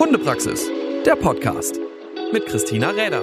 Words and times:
Hundepraxis, 0.00 0.70
der 1.04 1.14
Podcast 1.14 1.78
mit 2.32 2.46
Christina 2.46 2.88
Räder. 2.88 3.22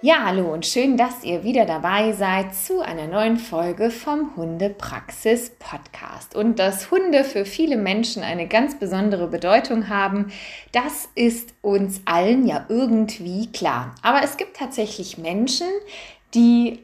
Ja, 0.00 0.24
hallo 0.24 0.50
und 0.50 0.64
schön, 0.64 0.96
dass 0.96 1.24
ihr 1.24 1.44
wieder 1.44 1.66
dabei 1.66 2.12
seid 2.12 2.54
zu 2.54 2.80
einer 2.80 3.06
neuen 3.06 3.36
Folge 3.36 3.90
vom 3.90 4.34
Hundepraxis 4.34 5.52
Podcast. 5.58 6.34
Und 6.34 6.58
dass 6.58 6.90
Hunde 6.90 7.22
für 7.22 7.44
viele 7.44 7.76
Menschen 7.76 8.22
eine 8.22 8.48
ganz 8.48 8.78
besondere 8.78 9.26
Bedeutung 9.26 9.90
haben, 9.90 10.32
das 10.72 11.10
ist 11.14 11.52
uns 11.60 12.00
allen 12.06 12.46
ja 12.46 12.64
irgendwie 12.70 13.52
klar. 13.52 13.94
Aber 14.00 14.22
es 14.24 14.38
gibt 14.38 14.56
tatsächlich 14.56 15.18
Menschen, 15.18 15.68
die 16.34 16.78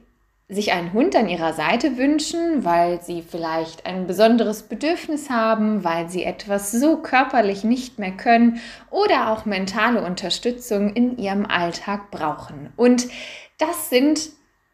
sich 0.49 0.73
einen 0.73 0.93
Hund 0.93 1.17
an 1.17 1.29
ihrer 1.29 1.55
Seite 1.55 1.97
wünschen, 1.97 2.65
weil 2.65 3.01
sie 3.01 3.23
vielleicht 3.23 3.87
ein 3.87 4.07
besonderes 4.07 4.65
Bedürfnis 4.65 5.31
haben, 5.31 5.85
weil 5.85 6.11
sie 6.11 6.23
etwas 6.23 6.71
so 6.71 6.99
körperlich 6.99 7.65
nicht 7.65 7.99
mehr 7.99 8.13
können 8.13 8.61
oder 8.91 9.31
auch 9.31 9.47
mentale 9.47 10.05
Unterstützung 10.05 10.93
in 10.93 11.17
ihrem 11.17 11.47
Alltag 11.47 12.11
brauchen. 12.11 12.73
Und 12.77 13.09
das 13.59 13.89
sind 13.89 14.31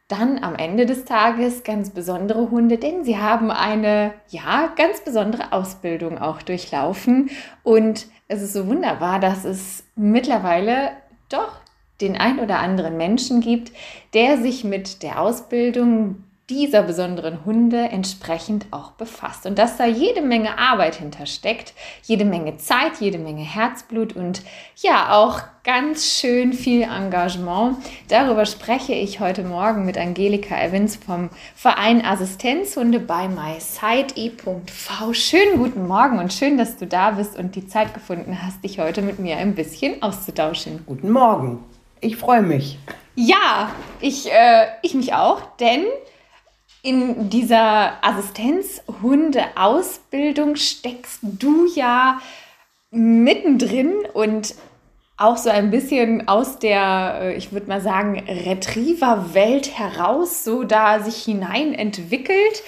dann 0.08 0.42
am 0.42 0.56
Ende 0.56 0.86
des 0.86 1.04
Tages 1.04 1.62
ganz 1.62 1.90
besondere 1.90 2.50
Hunde, 2.50 2.78
denn 2.78 3.04
sie 3.04 3.18
haben 3.18 3.52
eine, 3.52 4.12
ja, 4.28 4.72
ganz 4.74 5.02
besondere 5.02 5.52
Ausbildung 5.52 6.18
auch 6.18 6.42
durchlaufen. 6.42 7.30
Und 7.62 8.08
es 8.26 8.42
ist 8.42 8.52
so 8.52 8.66
wunderbar, 8.66 9.20
dass 9.20 9.44
es 9.44 9.84
mittlerweile 9.94 10.90
doch 11.28 11.60
den 12.00 12.16
ein 12.16 12.38
oder 12.38 12.58
anderen 12.58 12.96
Menschen 12.96 13.40
gibt, 13.40 13.72
der 14.14 14.38
sich 14.38 14.64
mit 14.64 15.02
der 15.02 15.20
Ausbildung 15.20 16.24
dieser 16.50 16.82
besonderen 16.82 17.44
Hunde 17.44 17.78
entsprechend 17.78 18.66
auch 18.72 18.90
befasst. 18.92 19.46
Und 19.46 19.56
dass 19.58 19.76
da 19.76 19.86
jede 19.86 20.20
Menge 20.20 20.58
Arbeit 20.58 20.96
hintersteckt, 20.96 21.72
jede 22.02 22.24
Menge 22.24 22.56
Zeit, 22.58 22.98
jede 22.98 23.18
Menge 23.18 23.44
Herzblut 23.44 24.14
und 24.14 24.42
ja 24.76 25.12
auch 25.12 25.42
ganz 25.62 26.18
schön 26.18 26.52
viel 26.52 26.82
Engagement. 26.82 27.76
Darüber 28.08 28.46
spreche 28.46 28.94
ich 28.94 29.20
heute 29.20 29.44
Morgen 29.44 29.84
mit 29.84 29.96
Angelika 29.96 30.60
Evans 30.60 30.96
vom 30.96 31.30
Verein 31.54 32.04
Assistenzhunde 32.04 32.98
bei 32.98 33.28
myside.e.v. 33.28 35.12
Schönen 35.12 35.58
guten 35.58 35.86
Morgen 35.86 36.18
und 36.18 36.32
schön, 36.32 36.58
dass 36.58 36.76
du 36.76 36.86
da 36.86 37.12
bist 37.12 37.38
und 37.38 37.54
die 37.54 37.68
Zeit 37.68 37.94
gefunden 37.94 38.42
hast, 38.42 38.64
dich 38.64 38.80
heute 38.80 39.02
mit 39.02 39.20
mir 39.20 39.36
ein 39.36 39.54
bisschen 39.54 40.02
auszutauschen. 40.02 40.82
Guten 40.84 41.10
Morgen. 41.10 41.69
Ich 42.00 42.16
freue 42.16 42.42
mich. 42.42 42.78
Ja, 43.14 43.72
ich, 44.00 44.32
äh, 44.32 44.66
ich 44.82 44.94
mich 44.94 45.12
auch, 45.12 45.42
denn 45.56 45.84
in 46.82 47.28
dieser 47.28 48.02
Assistenzhunde-Ausbildung 48.02 50.56
steckst 50.56 51.18
du 51.22 51.66
ja 51.74 52.22
mittendrin 52.90 53.92
und 54.14 54.54
auch 55.18 55.36
so 55.36 55.50
ein 55.50 55.70
bisschen 55.70 56.26
aus 56.28 56.58
der, 56.58 57.18
äh, 57.20 57.36
ich 57.36 57.52
würde 57.52 57.66
mal 57.66 57.82
sagen, 57.82 58.24
Retriever-Welt 58.26 59.78
heraus, 59.78 60.44
so 60.44 60.64
da 60.64 61.00
sich 61.00 61.22
hinein 61.22 61.74
entwickelt. 61.74 62.62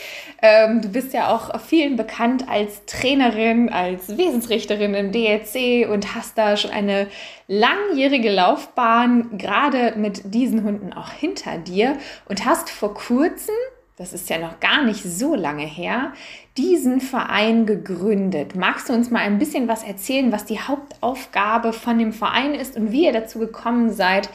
Ähm, 0.45 0.83
du 0.83 0.89
bist 0.89 1.15
ja 1.15 1.29
auch 1.29 1.59
vielen 1.61 1.95
bekannt 1.95 2.49
als 2.49 2.85
Trainerin, 2.87 3.69
als 3.69 4.17
Wesensrichterin 4.19 4.93
im 4.95 5.13
DLC 5.13 5.89
und 5.89 6.17
hast 6.17 6.37
da 6.37 6.57
schon 6.57 6.73
eine 6.73 7.07
langjährige 7.47 8.31
Laufbahn 8.31 9.39
gerade 9.39 9.95
mit 9.97 10.35
diesen 10.35 10.65
Hunden 10.65 10.93
auch 10.93 11.11
hinter 11.11 11.59
dir 11.59 11.97
und 12.29 12.45
hast 12.45 12.71
vor 12.71 12.93
kurzem 12.93 13.55
das 13.97 14.13
ist 14.13 14.31
ja 14.31 14.39
noch 14.39 14.59
gar 14.59 14.83
nicht 14.83 15.05
so 15.05 15.35
lange 15.37 15.65
her, 15.65 16.13
diesen 16.57 17.01
Verein 17.01 17.67
gegründet. 17.67 18.57
Magst 18.57 18.89
du 18.89 18.95
uns 18.95 19.11
mal 19.11 19.21
ein 19.21 19.39
bisschen 19.39 19.69
was 19.69 19.85
erzählen, 19.85 20.33
was 20.33 20.45
die 20.45 20.59
Hauptaufgabe 20.59 21.73
von 21.73 21.99
dem 21.99 22.13
Verein 22.13 22.55
ist 22.55 22.77
und 22.77 22.91
wie 22.91 23.05
ihr 23.05 23.13
dazu 23.13 23.39
gekommen 23.39 23.93
seid, 23.93 24.29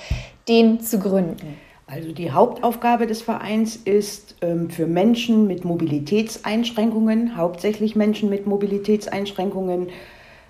den 0.48 0.80
zu 0.80 1.00
gründen? 1.00 1.58
Also 1.88 2.12
die 2.12 2.32
Hauptaufgabe 2.32 3.08
des 3.08 3.22
Vereins 3.22 3.78
ist 3.78 4.36
ähm, 4.42 4.70
für 4.70 4.88
Menschen 4.88 5.48
mit 5.48 5.64
Mobilitätseinschränkungen, 5.64 7.38
hauptsächlich 7.38 7.96
Menschen 7.96 8.30
mit 8.30 8.46
Mobilitätseinschränkungen, 8.46 9.88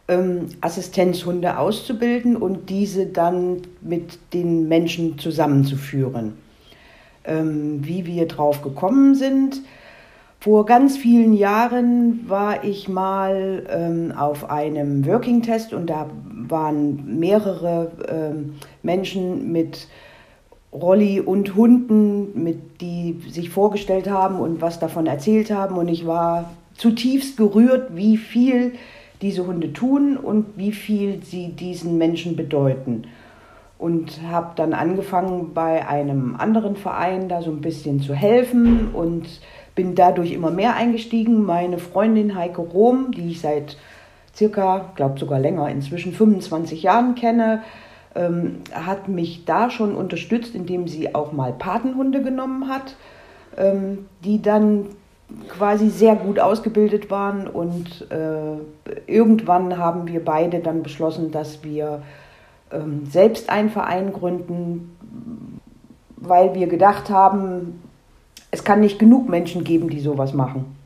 ähm, 0.08 0.48
Assistenzhunde 0.62 1.60
auszubilden 1.60 2.36
und 2.36 2.70
diese 2.70 3.06
dann 3.06 3.62
mit 3.82 4.18
den 4.34 4.68
Menschen 4.68 5.20
zusammenzuführen 5.20 6.34
ähm, 7.28 7.86
wie 7.86 8.06
wir 8.06 8.28
drauf 8.28 8.62
gekommen 8.62 9.14
sind. 9.14 9.62
Vor 10.40 10.66
ganz 10.66 10.98
vielen 10.98 11.34
Jahren 11.34 12.28
war 12.28 12.64
ich 12.64 12.88
mal 12.88 13.66
ähm, 13.70 14.14
auf 14.16 14.50
einem 14.50 15.06
Working 15.06 15.42
Test 15.42 15.74
und 15.74 15.88
da 15.88 16.10
waren 16.48 17.20
mehrere 17.20 17.92
ähm, 18.08 18.56
Menschen 18.84 19.52
mit 19.52 19.88
Rolli 20.82 21.20
und 21.20 21.56
Hunden, 21.56 22.44
mit, 22.44 22.82
die 22.82 23.20
sich 23.30 23.50
vorgestellt 23.50 24.10
haben 24.10 24.40
und 24.40 24.62
was 24.62 24.80
davon 24.80 25.08
erzählt 25.08 25.52
haben. 25.52 25.78
Und 25.78 25.88
ich 25.88 26.06
war 26.06 26.52
zutiefst 26.76 27.38
gerührt, 27.38 27.96
wie 27.96 28.18
viel 28.18 28.74
diese 29.22 29.48
Hunde 29.48 29.74
tun 29.74 30.18
und 30.18 30.46
wie 30.56 30.72
viel 30.72 31.24
sie 31.24 31.50
diesen 31.50 31.98
Menschen 31.98 32.36
bedeuten 32.36 33.04
und 33.80 34.22
habe 34.24 34.54
dann 34.56 34.74
angefangen 34.74 35.54
bei 35.54 35.88
einem 35.88 36.36
anderen 36.38 36.76
Verein 36.76 37.30
da 37.30 37.42
so 37.42 37.52
ein 37.52 37.62
bisschen 37.62 38.02
zu 38.02 38.14
helfen 38.14 38.90
und 38.94 39.26
bin 39.76 39.94
dadurch 39.94 40.32
immer 40.32 40.50
mehr 40.50 40.76
eingestiegen. 40.76 41.44
Meine 41.44 41.78
Freundin 41.78 42.36
Heike 42.36 42.62
Rom, 42.62 43.12
die 43.12 43.32
ich 43.32 43.42
seit 43.42 43.78
circa, 44.36 44.92
glaube 44.96 45.20
sogar 45.20 45.40
länger, 45.40 45.70
inzwischen 45.70 46.14
25 46.14 46.84
Jahren 46.84 47.16
kenne, 47.16 47.62
ähm, 48.18 48.58
hat 48.74 49.08
mich 49.08 49.46
da 49.46 49.70
schon 49.70 49.96
unterstützt, 49.96 50.56
indem 50.56 50.88
sie 50.88 51.14
auch 51.14 51.32
mal 51.32 51.54
Patenhunde 51.54 52.22
genommen 52.22 52.68
hat, 52.68 52.96
ähm, 53.58 54.08
die 54.24 54.42
dann 54.42 54.88
quasi 55.50 55.90
sehr 55.90 56.16
gut 56.16 56.40
ausgebildet 56.40 57.12
waren 57.12 57.48
und 57.48 58.10
äh, 58.12 59.12
irgendwann 59.12 59.78
haben 59.78 60.08
wir 60.08 60.24
beide 60.24 60.60
dann 60.60 60.84
beschlossen, 60.84 61.32
dass 61.32 61.64
wir 61.64 62.02
ähm, 62.72 63.06
selbst 63.06 63.50
einen 63.50 63.70
Verein 63.70 64.14
gründen, 64.14 64.96
weil 66.16 66.56
wir 66.56 66.68
gedacht 66.68 67.10
haben, 67.10 67.82
es 68.52 68.64
kann 68.64 68.80
nicht 68.80 69.00
genug 69.00 69.28
Menschen 69.28 69.66
geben, 69.66 69.90
die 69.90 70.00
sowas 70.00 70.34
machen. 70.34 70.77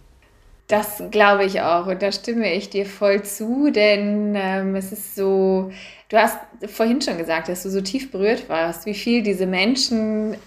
Das 0.72 1.04
glaube 1.12 1.44
ich 1.44 1.60
auch 1.60 1.88
und 1.88 2.02
da 2.02 2.14
stimme 2.14 2.54
ich 2.54 2.70
dir 2.70 2.86
voll 2.86 3.24
zu, 3.24 3.72
denn 3.72 4.36
ähm, 4.38 4.74
es 4.74 4.94
ist 4.94 5.16
so, 5.18 5.70
du 6.08 6.18
hast 6.18 6.38
vorhin 6.66 7.02
schon 7.02 7.18
gesagt, 7.18 7.50
dass 7.50 7.64
du 7.64 7.70
so 7.70 7.82
tief 7.82 8.10
berührt 8.10 8.48
warst, 8.48 8.86
wie 8.86 8.94
viel 8.94 9.22
diese 9.22 9.48
Menschen 9.48 10.38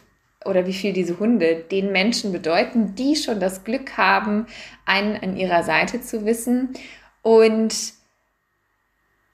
oder 0.46 0.66
wie 0.66 0.72
viel 0.72 0.94
diese 0.94 1.18
Hunde 1.18 1.56
den 1.70 1.92
Menschen 1.92 2.32
bedeuten, 2.32 2.94
die 2.94 3.16
schon 3.16 3.38
das 3.38 3.64
Glück 3.64 3.98
haben, 3.98 4.46
einen 4.86 5.16
an 5.16 5.36
ihrer 5.36 5.62
Seite 5.62 6.00
zu 6.00 6.24
wissen. 6.24 6.70
Und 7.20 7.74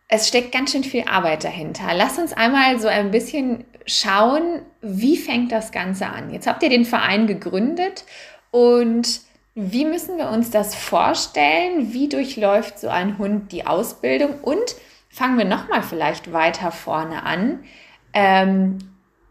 es 0.09 0.27
steckt 0.27 0.51
ganz 0.51 0.73
schön 0.73 0.83
viel 0.83 1.05
Arbeit 1.09 1.45
dahinter. 1.45 1.95
Lass 1.95 2.19
uns 2.19 2.33
einmal 2.33 2.81
so 2.81 2.89
ein 2.89 3.13
bisschen 3.13 3.65
schauen, 3.87 4.63
wie 4.83 5.17
fängt 5.17 5.53
das 5.53 5.71
Ganze 5.71 6.07
an? 6.07 6.33
Jetzt 6.33 6.49
habt 6.49 6.65
ihr 6.65 6.69
den 6.69 6.85
Verein 6.85 7.29
gegründet 7.29 8.05
und 8.51 9.30
wie 9.55 9.85
müssen 9.85 10.17
wir 10.17 10.31
uns 10.31 10.51
das 10.51 10.75
vorstellen? 10.75 11.93
Wie 11.93 12.09
durchläuft 12.09 12.79
so 12.79 12.89
ein 12.89 13.19
Hund 13.19 13.53
die 13.53 13.67
Ausbildung? 13.67 14.41
Und 14.43 14.77
fangen 15.09 15.39
wir 15.39 15.45
nochmal 15.45 15.83
vielleicht 15.83 16.33
weiter 16.33 16.71
vorne 16.71 17.25
an. 17.25 17.65
Ähm, 18.13 18.79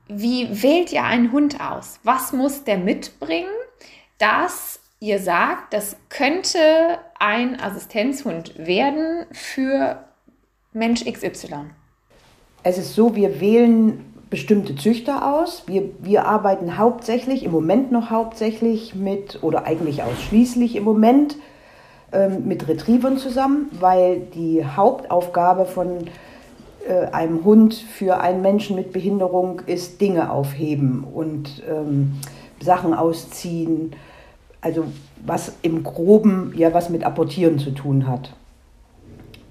wie 0.07 0.63
wählt 0.63 0.91
ihr 0.91 1.03
einen 1.03 1.31
Hund 1.31 1.61
aus? 1.61 1.99
Was 2.03 2.33
muss 2.33 2.63
der 2.63 2.77
mitbringen, 2.77 3.49
dass 4.17 4.79
ihr 4.99 5.19
sagt, 5.19 5.73
das 5.73 5.95
könnte 6.09 6.99
ein 7.17 7.59
Assistenzhund 7.59 8.57
werden 8.57 9.25
für 9.31 10.03
Mensch 10.73 11.05
XY? 11.05 11.69
Es 12.63 12.77
ist 12.77 12.93
so, 12.95 13.15
wir 13.15 13.39
wählen 13.39 14.08
bestimmte 14.29 14.75
Züchter 14.75 15.35
aus. 15.35 15.63
Wir, 15.65 15.89
wir 15.99 16.25
arbeiten 16.25 16.77
hauptsächlich, 16.77 17.43
im 17.43 17.51
Moment 17.51 17.91
noch 17.91 18.09
hauptsächlich 18.09 18.95
mit, 18.95 19.39
oder 19.41 19.65
eigentlich 19.65 20.03
ausschließlich 20.03 20.75
im 20.75 20.83
Moment, 20.83 21.35
ähm, 22.11 22.47
mit 22.47 22.67
Retrievern 22.67 23.17
zusammen, 23.17 23.69
weil 23.79 24.19
die 24.19 24.65
Hauptaufgabe 24.65 25.65
von 25.65 26.07
äh, 26.87 27.05
einem 27.11 27.43
Hund 27.43 27.73
für 27.75 28.19
einen 28.19 28.41
Menschen 28.41 28.75
mit 28.75 28.93
Behinderung 28.93 29.61
ist 29.65 30.01
Dinge 30.01 30.31
aufheben 30.31 31.03
und 31.03 31.63
ähm, 31.69 32.13
Sachen 32.61 32.93
ausziehen. 32.93 33.93
Also 34.61 34.85
was 35.25 35.53
im 35.61 35.83
Groben 35.83 36.53
ja 36.55 36.73
was 36.73 36.89
mit 36.89 37.03
Apportieren 37.03 37.59
zu 37.59 37.71
tun 37.71 38.07
hat. 38.07 38.33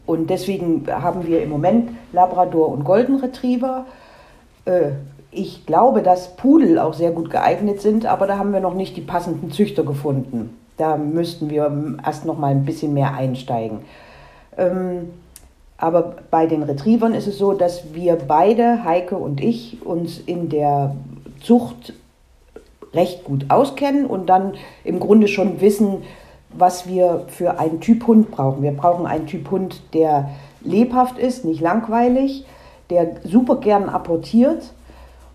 Und 0.04 0.31
deswegen 0.31 0.86
haben 0.88 1.26
wir 1.26 1.42
im 1.42 1.50
Moment 1.50 1.90
Labrador 2.12 2.69
und 2.69 2.84
Golden 2.84 3.16
Retriever. 3.16 3.86
Äh, 4.69 4.93
ich 5.31 5.67
glaube, 5.67 6.03
dass 6.03 6.37
Pudel 6.37 6.79
auch 6.79 6.94
sehr 6.94 7.11
gut 7.11 7.31
geeignet 7.31 7.81
sind, 7.81 8.06
aber 8.06 8.26
da 8.26 8.38
haben 8.38 8.53
wir 8.53 8.61
noch 8.61 8.75
nicht 8.75 8.97
die 8.97 9.03
passenden 9.03 9.50
Züchter 9.50 9.85
gefunden. 9.85 10.56
Da 10.76 10.97
müssten 10.97 11.50
wir 11.50 11.70
erst 12.05 12.25
noch 12.25 12.38
mal 12.38 12.50
ein 12.50 12.65
bisschen 12.65 12.94
mehr 12.94 13.15
einsteigen. 13.15 13.81
Ähm, 14.56 15.11
Aber 15.81 16.17
bei 16.31 16.47
den 16.47 16.65
Retrievern 16.65 17.15
ist 17.15 17.29
es 17.29 17.38
so, 17.38 17.53
dass 17.53 17.94
wir 17.94 18.17
beide, 18.17 18.82
Heike 18.82 19.17
und 19.17 19.41
ich, 19.41 19.79
uns 19.85 20.19
in 20.19 20.49
der 20.49 20.97
Zucht 21.41 21.93
recht 22.94 23.23
gut 23.23 23.47
auskennen 23.49 24.06
und 24.06 24.26
dann 24.29 24.55
im 24.82 24.99
Grunde 24.99 25.29
schon 25.29 25.61
wissen, 25.61 26.03
was 26.50 26.88
wir 26.88 27.26
für 27.29 27.61
einen 27.61 27.81
Typ 27.81 28.09
Hund 28.09 28.32
brauchen. 28.32 28.62
Wir 28.62 28.73
brauchen 28.73 29.06
einen 29.06 29.26
Typ 29.26 29.50
Hund, 29.53 29.82
der 29.94 30.31
lebhaft 30.62 31.19
ist, 31.19 31.44
nicht 31.44 31.61
langweilig, 31.61 32.44
der 32.90 33.17
super 33.25 33.56
gern 33.56 33.88
apportiert 33.88 34.73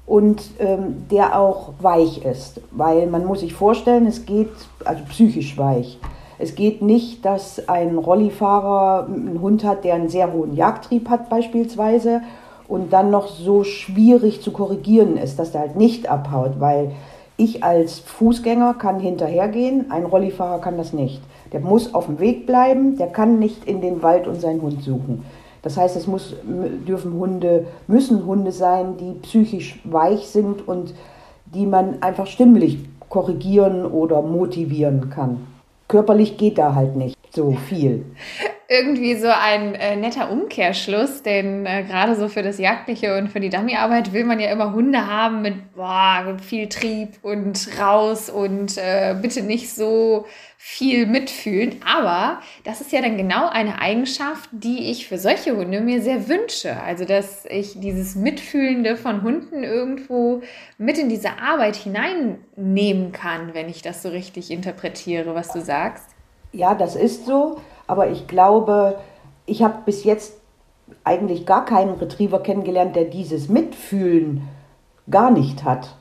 und 0.05 0.41
ähm, 0.59 1.05
der 1.09 1.39
auch 1.39 1.73
weich 1.79 2.23
ist. 2.25 2.61
Weil 2.71 3.07
man 3.07 3.25
muss 3.25 3.41
sich 3.41 3.53
vorstellen, 3.53 4.07
es 4.07 4.25
geht, 4.25 4.49
also 4.83 5.03
psychisch 5.09 5.57
weich. 5.57 5.99
Es 6.39 6.55
geht 6.55 6.81
nicht, 6.81 7.23
dass 7.25 7.69
ein 7.69 7.97
Rollifahrer 7.97 9.05
einen 9.05 9.39
Hund 9.39 9.63
hat, 9.63 9.83
der 9.83 9.93
einen 9.95 10.09
sehr 10.09 10.33
hohen 10.33 10.55
Jagdtrieb 10.55 11.09
hat 11.09 11.29
beispielsweise 11.29 12.21
und 12.67 12.91
dann 12.91 13.11
noch 13.11 13.27
so 13.27 13.63
schwierig 13.63 14.41
zu 14.41 14.51
korrigieren 14.51 15.17
ist, 15.17 15.37
dass 15.39 15.51
der 15.51 15.61
halt 15.61 15.75
nicht 15.75 16.09
abhaut, 16.09 16.59
weil 16.59 16.91
ich 17.37 17.63
als 17.63 17.99
Fußgänger 17.99 18.75
kann 18.75 18.99
hinterhergehen, 18.99 19.91
ein 19.91 20.05
Rollifahrer 20.05 20.59
kann 20.59 20.77
das 20.77 20.93
nicht. 20.93 21.21
Der 21.51 21.59
muss 21.59 21.93
auf 21.93 22.05
dem 22.07 22.19
Weg 22.19 22.45
bleiben, 22.45 22.97
der 22.97 23.07
kann 23.07 23.39
nicht 23.39 23.65
in 23.65 23.81
den 23.81 24.03
Wald 24.03 24.27
und 24.27 24.41
seinen 24.41 24.61
Hund 24.61 24.83
suchen. 24.83 25.23
Das 25.63 25.77
heißt, 25.77 25.95
es 25.95 26.07
muss, 26.07 26.35
dürfen 26.43 27.13
Hunde, 27.13 27.65
müssen 27.87 28.25
Hunde 28.25 28.51
sein, 28.51 28.97
die 28.97 29.13
psychisch 29.21 29.79
weich 29.85 30.27
sind 30.27 30.67
und 30.67 30.93
die 31.45 31.65
man 31.65 32.01
einfach 32.01 32.27
stimmlich 32.27 32.79
korrigieren 33.09 33.85
oder 33.85 34.21
motivieren 34.21 35.09
kann. 35.09 35.47
Körperlich 35.87 36.37
geht 36.37 36.57
da 36.57 36.75
halt 36.75 36.95
nicht 36.95 37.17
so 37.31 37.53
viel. 37.53 38.05
Irgendwie 38.69 39.15
so 39.15 39.27
ein 39.27 39.75
äh, 39.75 39.95
netter 39.95 40.31
Umkehrschluss, 40.31 41.21
denn 41.21 41.65
äh, 41.65 41.83
gerade 41.83 42.15
so 42.15 42.27
für 42.27 42.41
das 42.41 42.57
Jagdliche 42.57 43.17
und 43.17 43.27
für 43.27 43.39
die 43.39 43.49
Dummyarbeit 43.49 44.13
will 44.13 44.23
man 44.23 44.39
ja 44.39 44.51
immer 44.51 44.73
Hunde 44.73 45.05
haben 45.05 45.43
mit 45.43 45.75
boah, 45.75 46.37
viel 46.41 46.69
Trieb 46.69 47.19
und 47.21 47.69
raus 47.79 48.29
und 48.29 48.77
äh, 48.77 49.15
bitte 49.21 49.43
nicht 49.43 49.71
so 49.71 50.25
viel 50.65 51.07
mitfühlen. 51.07 51.81
Aber 51.85 52.39
das 52.63 52.79
ist 52.79 52.93
ja 52.93 53.01
dann 53.01 53.17
genau 53.17 53.49
eine 53.49 53.81
Eigenschaft, 53.81 54.49
die 54.53 54.89
ich 54.91 55.09
für 55.09 55.17
solche 55.17 55.57
Hunde 55.57 55.81
mir 55.81 56.01
sehr 56.01 56.29
wünsche. 56.29 56.81
Also, 56.81 57.03
dass 57.03 57.43
ich 57.47 57.81
dieses 57.81 58.15
Mitfühlende 58.15 58.95
von 58.95 59.23
Hunden 59.23 59.65
irgendwo 59.65 60.41
mit 60.77 60.97
in 60.97 61.09
diese 61.09 61.37
Arbeit 61.37 61.75
hineinnehmen 61.75 63.11
kann, 63.11 63.53
wenn 63.53 63.67
ich 63.67 63.81
das 63.81 64.01
so 64.01 64.07
richtig 64.07 64.51
interpretiere, 64.51 65.35
was 65.35 65.51
du 65.51 65.59
sagst. 65.59 66.07
Ja, 66.53 66.75
das 66.75 66.95
ist 66.95 67.25
so. 67.25 67.59
Aber 67.85 68.09
ich 68.09 68.27
glaube, 68.27 68.97
ich 69.45 69.63
habe 69.63 69.79
bis 69.85 70.05
jetzt 70.05 70.33
eigentlich 71.03 71.45
gar 71.45 71.65
keinen 71.65 71.95
Retriever 71.95 72.41
kennengelernt, 72.41 72.95
der 72.95 73.03
dieses 73.03 73.49
Mitfühlen 73.49 74.47
gar 75.09 75.29
nicht 75.29 75.65
hat. 75.65 75.97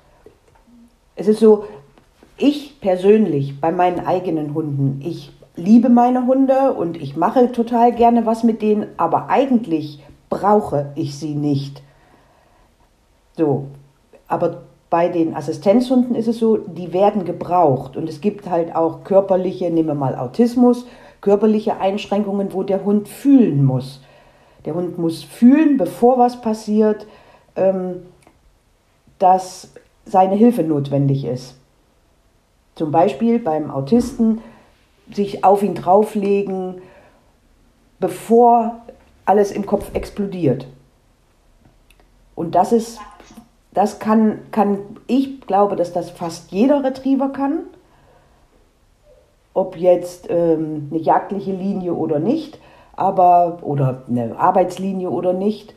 Es 1.16 1.26
ist 1.26 1.40
so, 1.40 1.66
ich 2.37 2.81
persönlich 2.81 3.61
bei 3.61 3.73
meinen 3.73 4.06
eigenen 4.06 4.55
Hunden, 4.55 5.00
ich 5.05 5.32
liebe 5.56 5.88
meine 5.88 6.26
Hunde 6.26 6.73
und 6.73 6.96
ich 6.96 7.17
mache 7.17 7.52
total 7.52 7.93
gerne 7.93 8.26
was 8.26 8.43
mit 8.43 8.62
denen, 8.62 8.87
aber 8.96 9.29
eigentlich 9.29 10.02
brauche 10.31 10.93
ich 10.94 11.17
sie 11.19 11.34
nicht. 11.34 11.82
So, 13.37 13.67
aber 14.29 14.62
bei 14.88 15.08
den 15.08 15.34
Assistenzhunden 15.34 16.14
ist 16.14 16.29
es 16.29 16.38
so, 16.38 16.56
die 16.56 16.93
werden 16.93 17.25
gebraucht 17.25 17.96
und 17.96 18.08
es 18.08 18.20
gibt 18.20 18.49
halt 18.49 18.75
auch 18.75 19.05
körperliche, 19.05 19.70
nehmen 19.70 19.88
wir 19.88 19.94
mal 19.94 20.17
Autismus, 20.17 20.87
körperliche 21.20 21.81
Einschränkungen, 21.81 22.52
wo 22.52 22.62
der 22.62 22.84
Hund 22.84 23.08
fühlen 23.08 23.64
muss. 23.64 24.02
Der 24.64 24.75
Hund 24.75 24.99
muss 24.99 25.23
fühlen, 25.23 25.76
bevor 25.76 26.19
was 26.19 26.40
passiert, 26.40 27.06
ähm, 27.56 28.02
dass 29.19 29.73
seine 30.05 30.34
Hilfe 30.34 30.62
notwendig 30.62 31.25
ist. 31.25 31.56
Zum 32.82 32.90
Beispiel 32.90 33.38
beim 33.38 33.70
Autisten 33.70 34.40
sich 35.08 35.44
auf 35.44 35.62
ihn 35.62 35.76
drauflegen, 35.76 36.82
bevor 38.00 38.82
alles 39.25 39.52
im 39.52 39.67
Kopf 39.67 39.94
explodiert. 39.94 40.67
Und 42.34 42.56
das 42.56 42.73
ist, 42.73 42.99
das 43.73 44.00
kann, 44.00 44.40
kann, 44.50 44.81
ich 45.06 45.43
glaube, 45.43 45.76
dass 45.76 45.93
das 45.93 46.11
fast 46.11 46.50
jeder 46.50 46.82
Retriever 46.82 47.29
kann. 47.29 47.61
Ob 49.55 49.76
jetzt 49.76 50.26
ähm, 50.29 50.88
eine 50.90 50.99
jagdliche 50.99 51.52
Linie 51.52 51.94
oder 51.94 52.19
nicht, 52.19 52.58
aber, 52.96 53.58
oder 53.62 54.02
eine 54.08 54.37
Arbeitslinie 54.37 55.08
oder 55.08 55.32
nicht. 55.32 55.73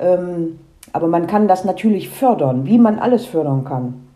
Ähm, 0.00 0.58
aber 0.92 1.06
man 1.06 1.28
kann 1.28 1.46
das 1.46 1.64
natürlich 1.64 2.08
fördern, 2.08 2.66
wie 2.66 2.78
man 2.78 2.98
alles 2.98 3.26
fördern 3.26 3.64
kann 3.64 4.07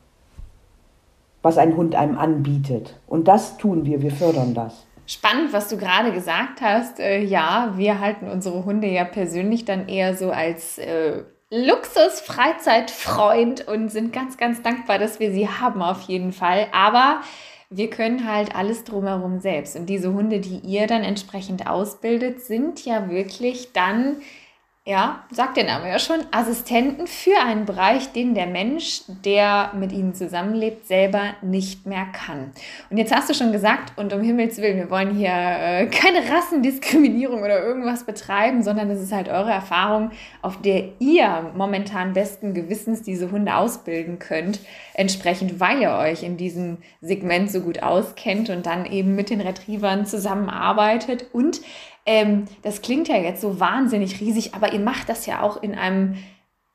was 1.43 1.59
ein 1.59 1.77
Hund 1.77 1.94
einem 1.94 2.17
anbietet. 2.17 2.99
Und 3.06 3.29
das 3.29 3.59
tun 3.59 3.85
wir, 3.85 4.00
wir 4.00 4.12
fördern 4.12 4.55
das. 4.55 4.87
Spannend, 5.06 5.53
was 5.53 5.69
du 5.69 5.77
gerade 5.77 6.12
gesagt 6.12 6.62
hast. 6.62 6.99
Äh, 7.00 7.23
ja, 7.23 7.75
wir 7.77 8.00
halten 8.00 8.29
unsere 8.29 8.65
Hunde 8.65 8.87
ja 8.87 9.05
persönlich 9.05 9.65
dann 9.65 9.89
eher 9.89 10.17
so 10.17 10.31
als 10.31 10.79
äh, 10.79 11.25
Luxus-Freizeitfreund 11.50 13.67
und 13.69 13.91
sind 13.91 14.12
ganz, 14.12 14.37
ganz 14.39 14.62
dankbar, 14.62 14.99
dass 14.99 15.21
wir 15.21 15.33
sie 15.33 15.49
haben 15.49 15.83
auf 15.83 16.03
jeden 16.03 16.33
Fall. 16.33 16.69
Aber 16.73 17.21
wir 17.69 17.91
können 17.91 18.31
halt 18.31 18.55
alles 18.55 18.85
drumherum 18.85 19.41
selbst. 19.41 19.75
Und 19.77 19.87
diese 19.87 20.12
Hunde, 20.12 20.39
die 20.41 20.59
ihr 20.59 20.87
dann 20.87 21.03
entsprechend 21.03 21.67
ausbildet, 21.67 22.41
sind 22.41 22.85
ja 22.85 23.11
wirklich 23.11 23.73
dann 23.73 24.19
ja, 24.84 25.23
sagt 25.31 25.56
der 25.56 25.62
Name 25.62 25.88
ja 25.88 26.00
schon, 26.00 26.19
Assistenten 26.32 27.06
für 27.06 27.38
einen 27.40 27.67
Bereich, 27.67 28.11
den 28.11 28.34
der 28.34 28.49
Mensch, 28.49 29.02
der 29.25 29.70
mit 29.79 29.93
ihnen 29.93 30.12
zusammenlebt, 30.12 30.88
selber 30.88 31.34
nicht 31.40 31.87
mehr 31.87 32.05
kann. 32.06 32.50
Und 32.90 32.96
jetzt 32.99 33.14
hast 33.14 33.31
du 33.31 33.34
schon 33.34 33.52
gesagt, 33.52 33.96
und 33.96 34.12
um 34.12 34.23
Himmels 34.23 34.58
Willen, 34.58 34.79
wir 34.79 34.90
wollen 34.90 35.14
hier 35.14 35.31
äh, 35.31 35.87
keine 35.87 36.29
Rassendiskriminierung 36.29 37.43
oder 37.43 37.62
irgendwas 37.62 38.02
betreiben, 38.02 38.64
sondern 38.64 38.90
es 38.90 39.00
ist 39.00 39.12
halt 39.12 39.29
eure 39.29 39.52
Erfahrung, 39.52 40.11
auf 40.43 40.61
der 40.61 40.88
ihr 40.99 41.52
momentan 41.55 42.12
besten 42.12 42.52
Gewissens 42.52 43.02
diese 43.02 43.31
Hunde 43.31 43.55
ausbilden 43.55 44.19
könnt, 44.19 44.58
entsprechend, 44.94 45.61
weil 45.61 45.81
ihr 45.81 45.93
euch 45.93 46.25
in 46.25 46.37
diesem 46.37 46.79
Segment 47.00 47.52
so 47.52 47.61
gut 47.61 47.84
auskennt 47.84 48.50
und 48.50 48.67
dann 48.67 48.84
eben 48.87 49.14
mit 49.14 49.31
den 49.31 49.43
Retrievern 49.43 50.06
zusammenarbeitet 50.06 51.26
und 51.32 51.61
ähm, 52.06 52.46
das 52.62 52.82
klingt 52.82 53.08
ja 53.08 53.16
jetzt 53.16 53.40
so 53.40 53.60
wahnsinnig 53.60 54.20
riesig, 54.20 54.55
aber 54.55 54.72
ihr 54.72 54.81
macht 54.81 55.08
das 55.08 55.27
ja 55.27 55.43
auch 55.43 55.62
in 55.62 55.74
einem 55.74 56.17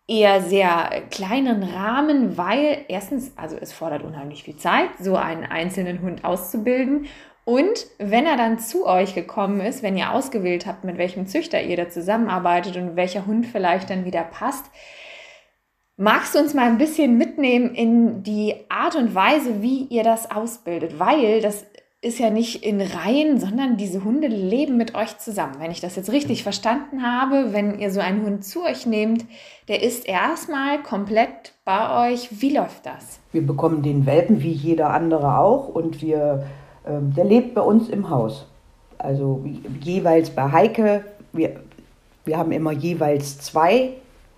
eher 0.07 0.41
sehr 0.41 1.03
kleinen 1.09 1.63
Rahmen, 1.63 2.37
weil 2.37 2.85
erstens, 2.87 3.33
also 3.35 3.57
es 3.59 3.73
fordert 3.73 4.03
unheimlich 4.03 4.43
viel 4.43 4.55
Zeit, 4.55 4.89
so 4.99 5.17
einen 5.17 5.43
einzelnen 5.43 6.01
Hund 6.01 6.23
auszubilden. 6.23 7.07
Und 7.43 7.87
wenn 7.97 8.25
er 8.25 8.37
dann 8.37 8.59
zu 8.59 8.85
euch 8.85 9.15
gekommen 9.15 9.61
ist, 9.61 9.83
wenn 9.83 9.97
ihr 9.97 10.11
ausgewählt 10.11 10.65
habt, 10.65 10.83
mit 10.83 10.97
welchem 10.97 11.27
Züchter 11.27 11.61
ihr 11.61 11.77
da 11.77 11.89
zusammenarbeitet 11.89 12.77
und 12.77 12.95
welcher 12.95 13.25
Hund 13.25 13.45
vielleicht 13.45 13.89
dann 13.89 14.05
wieder 14.05 14.23
passt, 14.23 14.65
magst 15.97 16.35
du 16.35 16.39
uns 16.39 16.53
mal 16.53 16.67
ein 16.67 16.77
bisschen 16.77 17.17
mitnehmen 17.17 17.73
in 17.73 18.23
die 18.23 18.55
Art 18.69 18.95
und 18.95 19.13
Weise, 19.15 19.61
wie 19.61 19.83
ihr 19.85 20.03
das 20.03 20.29
ausbildet? 20.29 20.99
Weil 20.99 21.41
das 21.41 21.65
ist 22.07 22.19
ja 22.19 22.29
nicht 22.29 22.63
in 22.63 22.81
Reihen, 22.81 23.39
sondern 23.39 23.77
diese 23.77 24.03
Hunde 24.03 24.27
leben 24.27 24.77
mit 24.77 24.95
euch 24.95 25.17
zusammen. 25.17 25.55
Wenn 25.59 25.71
ich 25.71 25.81
das 25.81 25.95
jetzt 25.95 26.11
richtig 26.11 26.41
verstanden 26.41 27.03
habe, 27.03 27.53
wenn 27.53 27.77
ihr 27.79 27.91
so 27.91 27.99
einen 27.99 28.25
Hund 28.25 28.45
zu 28.45 28.63
euch 28.63 28.85
nehmt, 28.85 29.25
der 29.67 29.83
ist 29.83 30.07
erstmal 30.07 30.81
komplett 30.81 31.53
bei 31.65 32.11
euch. 32.11 32.41
Wie 32.41 32.55
läuft 32.55 32.85
das? 32.85 33.19
Wir 33.31 33.45
bekommen 33.45 33.83
den 33.83 34.05
Welpen 34.05 34.41
wie 34.41 34.51
jeder 34.51 34.91
andere 34.91 35.37
auch 35.37 35.67
und 35.67 36.01
wir, 36.01 36.45
äh, 36.85 36.93
der 37.15 37.25
lebt 37.25 37.53
bei 37.53 37.61
uns 37.61 37.89
im 37.89 38.09
Haus. 38.09 38.47
Also 38.97 39.43
jeweils 39.81 40.29
bei 40.29 40.51
Heike, 40.51 41.03
wir, 41.33 41.57
wir 42.25 42.37
haben 42.37 42.51
immer 42.51 42.71
jeweils 42.71 43.39
zwei 43.39 43.91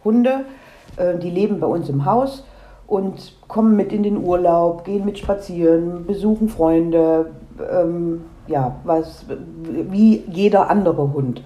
Hunde, 0.03 0.45
äh, 0.97 1.17
die 1.17 1.29
leben 1.29 1.59
bei 1.59 1.67
uns 1.67 1.87
im 1.87 2.05
Haus 2.05 2.43
und 2.87 3.35
kommen 3.47 3.75
mit 3.75 3.93
in 3.93 4.03
den 4.03 4.17
Urlaub, 4.17 4.83
gehen 4.83 5.05
mit 5.05 5.19
spazieren, 5.19 6.05
besuchen 6.07 6.49
Freunde, 6.49 7.31
ähm, 7.59 8.21
ja, 8.47 8.75
was, 8.83 9.25
wie 9.27 10.23
jeder 10.31 10.69
andere 10.69 11.13
Hund. 11.13 11.43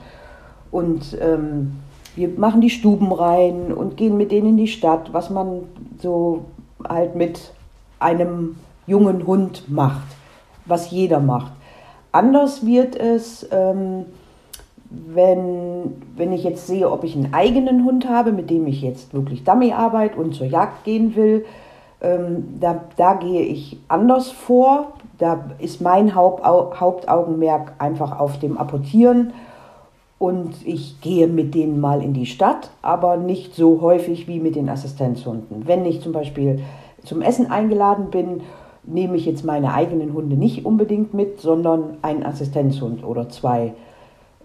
Und 0.71 1.17
ähm, 1.21 1.73
wir 2.15 2.29
machen 2.29 2.61
die 2.61 2.69
Stuben 2.69 3.11
rein 3.11 3.73
und 3.73 3.97
gehen 3.97 4.17
mit 4.17 4.31
denen 4.31 4.49
in 4.49 4.57
die 4.57 4.67
Stadt, 4.67 5.13
was 5.13 5.29
man 5.29 5.63
so 5.99 6.45
halt 6.87 7.15
mit 7.15 7.51
einem 7.99 8.55
jungen 8.85 9.25
Hund 9.25 9.69
macht, 9.69 10.07
was 10.65 10.91
jeder 10.91 11.19
macht. 11.19 11.51
Anders 12.11 12.65
wird 12.65 12.95
es, 12.95 13.47
ähm, 13.51 14.05
wenn, 14.89 16.01
wenn 16.15 16.31
ich 16.31 16.43
jetzt 16.43 16.67
sehe, 16.67 16.91
ob 16.91 17.03
ich 17.03 17.15
einen 17.15 17.33
eigenen 17.33 17.85
Hund 17.85 18.07
habe, 18.07 18.31
mit 18.31 18.49
dem 18.49 18.67
ich 18.67 18.81
jetzt 18.81 19.13
wirklich 19.13 19.43
Dummy 19.43 19.73
arbeite 19.73 20.19
und 20.19 20.35
zur 20.35 20.45
Jagd 20.45 20.83
gehen 20.83 21.15
will. 21.15 21.45
Ähm, 22.01 22.59
da, 22.59 22.83
da 22.97 23.15
gehe 23.15 23.41
ich 23.41 23.79
anders 23.87 24.29
vor 24.29 24.93
da 25.23 25.45
ist 25.59 25.81
mein 25.81 26.15
Haupt, 26.15 26.43
Hauptaugenmerk 26.43 27.73
einfach 27.79 28.19
auf 28.19 28.39
dem 28.39 28.57
Apportieren 28.57 29.33
Und 30.23 30.55
ich 30.65 31.01
gehe 31.01 31.27
mit 31.27 31.53
denen 31.53 31.81
mal 31.81 32.01
in 32.01 32.13
die 32.13 32.25
Stadt, 32.25 32.69
aber 32.81 33.17
nicht 33.17 33.55
so 33.55 33.81
häufig 33.81 34.25
wie 34.27 34.39
mit 34.39 34.55
den 34.55 34.69
Assistenzhunden. 34.69 35.67
Wenn 35.67 35.85
ich 35.85 36.01
zum 36.01 36.13
Beispiel 36.13 36.61
zum 37.03 37.21
Essen 37.21 37.51
eingeladen 37.51 38.09
bin, 38.09 38.39
nehme 38.83 39.17
ich 39.17 39.25
jetzt 39.25 39.43
meine 39.43 39.73
eigenen 39.73 40.13
Hunde 40.13 40.37
nicht 40.37 40.65
unbedingt 40.65 41.13
mit, 41.13 41.41
sondern 41.41 41.97
einen 42.01 42.25
Assistenzhund 42.25 43.03
oder 43.03 43.27
zwei, 43.27 43.73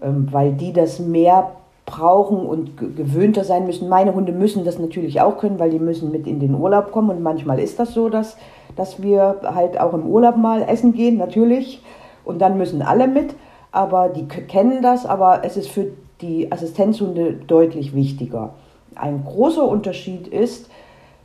ähm, 0.01 0.27
weil 0.31 0.51
die 0.51 0.73
das 0.73 0.99
mehr 0.99 1.51
brauchen 1.85 2.45
und 2.45 2.77
gewöhnter 2.77 3.45
sein 3.45 3.65
müssen. 3.65 3.87
Meine 3.87 4.13
Hunde 4.13 4.33
müssen 4.33 4.65
das 4.65 4.79
natürlich 4.79 5.21
auch 5.21 5.37
können, 5.37 5.59
weil 5.59 5.71
die 5.71 5.79
müssen 5.79 6.11
mit 6.11 6.27
in 6.27 6.41
den 6.41 6.55
Urlaub 6.55 6.91
kommen 6.91 7.09
und 7.09 7.23
manchmal 7.23 7.57
ist 7.57 7.79
das 7.79 7.93
so, 7.93 8.09
dass, 8.09 8.35
dass 8.79 9.01
wir 9.01 9.41
halt 9.43 9.79
auch 9.79 9.93
im 9.93 10.07
Urlaub 10.07 10.37
mal 10.37 10.63
essen 10.63 10.93
gehen, 10.93 11.17
natürlich. 11.17 11.83
Und 12.25 12.39
dann 12.39 12.57
müssen 12.57 12.81
alle 12.81 13.07
mit 13.07 13.35
aber 13.71 14.09
die 14.09 14.27
kennen 14.27 14.81
das, 14.81 15.05
aber 15.05 15.43
es 15.43 15.57
ist 15.57 15.69
für 15.69 15.91
die 16.21 16.51
Assistenzhunde 16.51 17.33
deutlich 17.33 17.93
wichtiger. 17.93 18.53
Ein 18.95 19.23
großer 19.23 19.65
Unterschied 19.67 20.27
ist, 20.27 20.69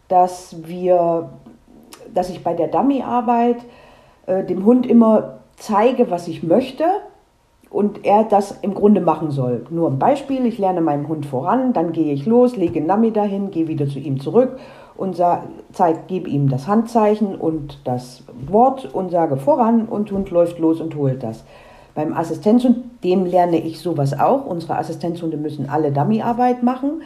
dass 0.09 0.57
wir, 0.67 1.31
dass 2.13 2.31
ich 2.31 2.45
bei 2.45 2.55
der 2.55 2.69
Dummy-Arbeit 2.69 3.57
äh, 4.27 4.45
dem 4.45 4.65
Hund 4.65 4.87
immer 4.87 5.39
zeige, 5.57 6.11
was 6.11 6.29
ich 6.29 6.43
möchte 6.43 6.85
und 7.75 8.05
er 8.05 8.23
das 8.23 8.53
im 8.63 8.73
Grunde 8.73 9.01
machen 9.01 9.33
soll. 9.33 9.67
Nur 9.69 9.91
ein 9.91 9.99
Beispiel, 9.99 10.47
ich 10.47 10.59
lerne 10.59 10.81
meinem 10.81 11.09
Hund 11.09 11.27
voran, 11.27 11.73
dann 11.73 11.91
gehe 11.91 12.13
ich 12.13 12.25
los, 12.25 12.57
lege 12.57 12.81
Dummy 12.81 13.11
dahin, 13.11 13.51
gehe 13.51 13.67
wieder 13.67 13.89
zu 13.89 13.99
ihm 13.99 14.21
zurück 14.21 14.61
und 14.97 15.21
gebe 16.07 16.31
ihm 16.31 16.49
das 16.49 16.69
Handzeichen 16.69 17.35
und 17.35 17.81
das 17.83 18.23
Wort 18.47 18.95
und 18.95 19.11
sage 19.11 19.37
voran 19.39 19.87
und 19.87 20.13
Hund 20.13 20.31
läuft 20.31 20.61
los 20.61 20.81
und 20.81 20.95
holt 20.95 21.25
das. 21.25 21.43
Beim 21.97 22.13
Assistenzhund, 22.13 22.77
dem 23.03 23.27
lerne 23.27 23.59
ich 23.59 23.81
sowas 23.81 24.17
auch. 24.19 24.47
Unsere 24.47 24.79
Assistenzhunde 24.79 25.37
müssen 25.37 25.69
alle 25.69 25.91
Dummyarbeit 25.91 26.63
machen. 26.63 27.03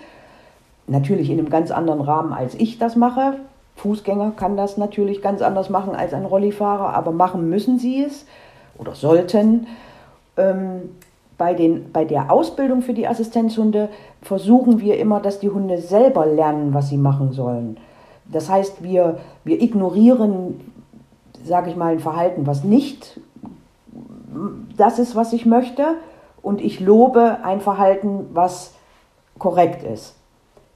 Natürlich 0.86 1.30
in 1.30 1.38
einem 1.38 1.48
ganz 1.48 1.70
anderen 1.70 2.02
Rahmen, 2.02 2.34
als 2.34 2.54
ich 2.54 2.78
das 2.78 2.94
mache. 2.94 3.36
Fußgänger 3.76 4.32
kann 4.36 4.58
das 4.58 4.76
natürlich 4.76 5.22
ganz 5.22 5.40
anders 5.40 5.70
machen 5.70 5.94
als 5.94 6.12
ein 6.12 6.26
Rollifahrer, 6.26 6.94
aber 6.94 7.12
machen 7.12 7.48
müssen 7.48 7.78
sie 7.78 8.04
es 8.04 8.26
oder 8.76 8.94
sollten. 8.94 9.66
Ähm, 10.38 10.90
bei, 11.36 11.54
den, 11.54 11.92
bei 11.92 12.04
der 12.04 12.32
Ausbildung 12.32 12.82
für 12.82 12.94
die 12.94 13.06
Assistenzhunde 13.06 13.88
versuchen 14.22 14.80
wir 14.80 14.98
immer, 14.98 15.20
dass 15.20 15.38
die 15.38 15.50
Hunde 15.50 15.78
selber 15.78 16.26
lernen, 16.26 16.74
was 16.74 16.88
sie 16.88 16.96
machen 16.96 17.32
sollen. 17.32 17.76
Das 18.26 18.50
heißt, 18.50 18.82
wir, 18.82 19.18
wir 19.44 19.62
ignorieren, 19.62 20.60
sage 21.44 21.70
ich 21.70 21.76
mal, 21.76 21.92
ein 21.92 22.00
Verhalten, 22.00 22.46
was 22.46 22.64
nicht 22.64 23.20
das 24.76 24.98
ist, 24.98 25.16
was 25.16 25.32
ich 25.32 25.46
möchte 25.46 25.94
und 26.42 26.60
ich 26.60 26.80
lobe 26.80 27.38
ein 27.42 27.60
Verhalten, 27.60 28.26
was 28.32 28.74
korrekt 29.38 29.82
ist. 29.82 30.16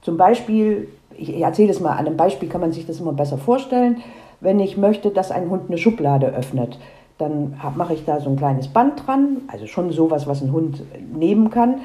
Zum 0.01 0.17
Beispiel, 0.17 0.89
ich 1.15 1.39
erzähle 1.39 1.71
es 1.71 1.79
mal, 1.79 1.91
an 1.91 2.07
einem 2.07 2.17
Beispiel 2.17 2.49
kann 2.49 2.61
man 2.61 2.71
sich 2.71 2.85
das 2.85 2.99
immer 2.99 3.13
besser 3.13 3.37
vorstellen. 3.37 4.01
Wenn 4.39 4.59
ich 4.59 4.77
möchte, 4.77 5.11
dass 5.11 5.31
ein 5.31 5.49
Hund 5.49 5.63
eine 5.69 5.77
Schublade 5.77 6.27
öffnet, 6.27 6.79
dann 7.17 7.59
mache 7.75 7.93
ich 7.93 8.05
da 8.05 8.19
so 8.19 8.29
ein 8.29 8.35
kleines 8.35 8.67
Band 8.67 9.05
dran, 9.05 9.41
also 9.47 9.67
schon 9.67 9.91
sowas, 9.91 10.27
was 10.27 10.41
ein 10.41 10.51
Hund 10.51 10.83
nehmen 11.13 11.49
kann. 11.49 11.81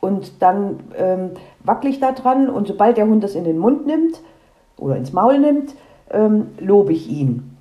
Und 0.00 0.42
dann 0.42 0.80
ähm, 0.96 1.30
wackel 1.64 1.90
ich 1.90 1.98
da 1.98 2.12
dran 2.12 2.48
und 2.48 2.68
sobald 2.68 2.96
der 2.96 3.06
Hund 3.06 3.24
das 3.24 3.34
in 3.34 3.44
den 3.44 3.58
Mund 3.58 3.86
nimmt 3.86 4.20
oder 4.76 4.96
ins 4.96 5.12
Maul 5.12 5.38
nimmt, 5.38 5.74
ähm, 6.10 6.48
lobe 6.58 6.92
ich 6.92 7.08
ihn. 7.08 7.56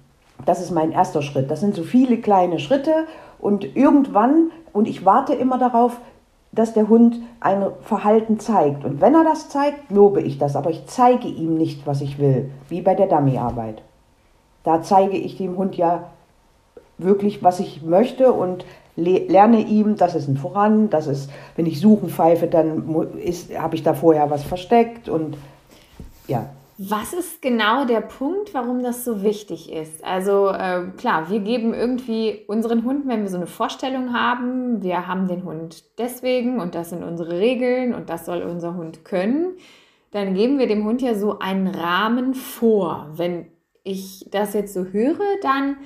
Das 0.45 0.61
ist 0.61 0.71
mein 0.71 0.91
erster 0.91 1.21
Schritt. 1.21 1.49
Das 1.49 1.61
sind 1.61 1.75
so 1.75 1.83
viele 1.83 2.17
kleine 2.17 2.59
Schritte 2.59 3.05
und 3.39 3.75
irgendwann, 3.75 4.51
und 4.71 4.87
ich 4.87 5.03
warte 5.03 5.33
immer 5.33 5.57
darauf, 5.57 5.99
dass 6.51 6.73
der 6.73 6.89
Hund 6.89 7.19
ein 7.39 7.65
Verhalten 7.81 8.39
zeigt. 8.39 8.85
Und 8.85 9.01
wenn 9.01 9.15
er 9.15 9.23
das 9.23 9.49
zeigt, 9.49 9.91
lobe 9.91 10.21
ich 10.21 10.37
das, 10.37 10.55
aber 10.55 10.69
ich 10.69 10.85
zeige 10.87 11.27
ihm 11.27 11.55
nicht, 11.55 11.85
was 11.85 12.01
ich 12.01 12.19
will, 12.19 12.51
wie 12.69 12.81
bei 12.81 12.95
der 12.95 13.07
Dummyarbeit. 13.07 13.81
Da 14.63 14.81
zeige 14.81 15.17
ich 15.17 15.37
dem 15.37 15.57
Hund 15.57 15.75
ja 15.75 16.05
wirklich, 16.97 17.43
was 17.43 17.59
ich 17.59 17.81
möchte 17.81 18.31
und 18.31 18.65
lerne 18.95 19.61
ihm, 19.61 19.95
das 19.95 20.15
ist 20.15 20.27
ein 20.27 20.37
Voran, 20.37 20.89
das 20.89 21.07
ist, 21.07 21.29
wenn 21.55 21.67
ich 21.67 21.79
suchen 21.79 22.09
pfeife, 22.09 22.47
dann 22.47 22.87
habe 23.57 23.75
ich 23.75 23.83
da 23.83 23.93
vorher 23.93 24.29
was 24.29 24.43
versteckt 24.43 25.07
und 25.07 25.37
ja, 26.27 26.49
was 26.79 27.11
ist 27.11 27.41
genau 27.41 27.85
der 27.85 28.01
Punkt, 28.01 28.53
warum 28.53 28.83
das 28.83 29.03
so 29.03 29.23
wichtig 29.23 29.71
ist? 29.71 30.03
Also 30.03 30.49
äh, 30.49 30.83
klar, 30.95 31.27
wir 31.31 31.39
geben 31.39 31.73
irgendwie 31.73 32.43
unseren 32.47 32.83
Hunden, 32.83 33.09
wenn 33.09 33.23
wir 33.23 33.29
so 33.29 33.37
eine 33.37 33.47
Vorstellung 33.47 34.13
haben, 34.13 34.83
wir 34.83 35.07
haben 35.07 35.27
den 35.27 35.43
Hund 35.43 35.83
deswegen 35.97 36.59
und 36.59 36.75
das 36.75 36.91
sind 36.91 37.03
unsere 37.03 37.39
Regeln 37.39 37.95
und 37.95 38.11
das 38.11 38.27
soll 38.27 38.43
unser 38.43 38.75
Hund 38.75 39.05
können, 39.05 39.55
dann 40.11 40.35
geben 40.35 40.59
wir 40.59 40.67
dem 40.67 40.85
Hund 40.85 41.01
ja 41.01 41.15
so 41.15 41.39
einen 41.39 41.67
Rahmen 41.67 42.35
vor. 42.35 43.09
Wenn 43.15 43.47
ich 43.83 44.27
das 44.29 44.53
jetzt 44.53 44.75
so 44.75 44.85
höre, 44.85 45.17
dann 45.41 45.77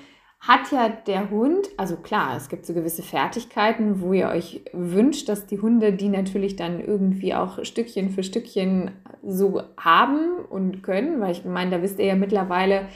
hat 0.42 0.72
ja 0.72 0.90
der 0.90 1.30
Hund, 1.30 1.70
also 1.78 1.98
klar, 1.98 2.36
es 2.36 2.50
gibt 2.50 2.66
so 2.66 2.74
gewisse 2.74 3.04
Fertigkeiten, 3.04 4.02
wo 4.02 4.12
ihr 4.12 4.28
euch 4.30 4.62
wünscht, 4.74 5.30
dass 5.30 5.46
die 5.46 5.60
Hunde 5.60 5.94
die 5.94 6.10
natürlich 6.10 6.56
dann 6.56 6.84
irgendwie 6.84 7.36
auch 7.36 7.64
Stückchen 7.64 8.10
für 8.10 8.24
Stückchen 8.24 8.90
so 9.24 9.62
haben 9.78 10.38
und 10.50 10.82
können, 10.82 11.22
weil 11.22 11.32
ich 11.34 11.46
meine, 11.46 11.70
da 11.70 11.82
wisst 11.84 12.00
ihr 12.00 12.06
ja 12.06 12.16
mittlerweile, 12.16 12.88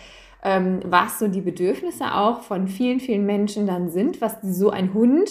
ähm, 0.44 0.80
was 0.86 1.20
so 1.20 1.28
die 1.28 1.42
Bedürfnisse 1.42 2.16
auch 2.16 2.42
von 2.42 2.68
vielen, 2.68 3.00
vielen 3.00 3.28
Menschen 3.28 3.68
dann 3.68 3.92
sind, 3.92 4.22
was 4.22 4.38
so 4.42 4.72
ein 4.72 4.96
Hund 4.96 5.30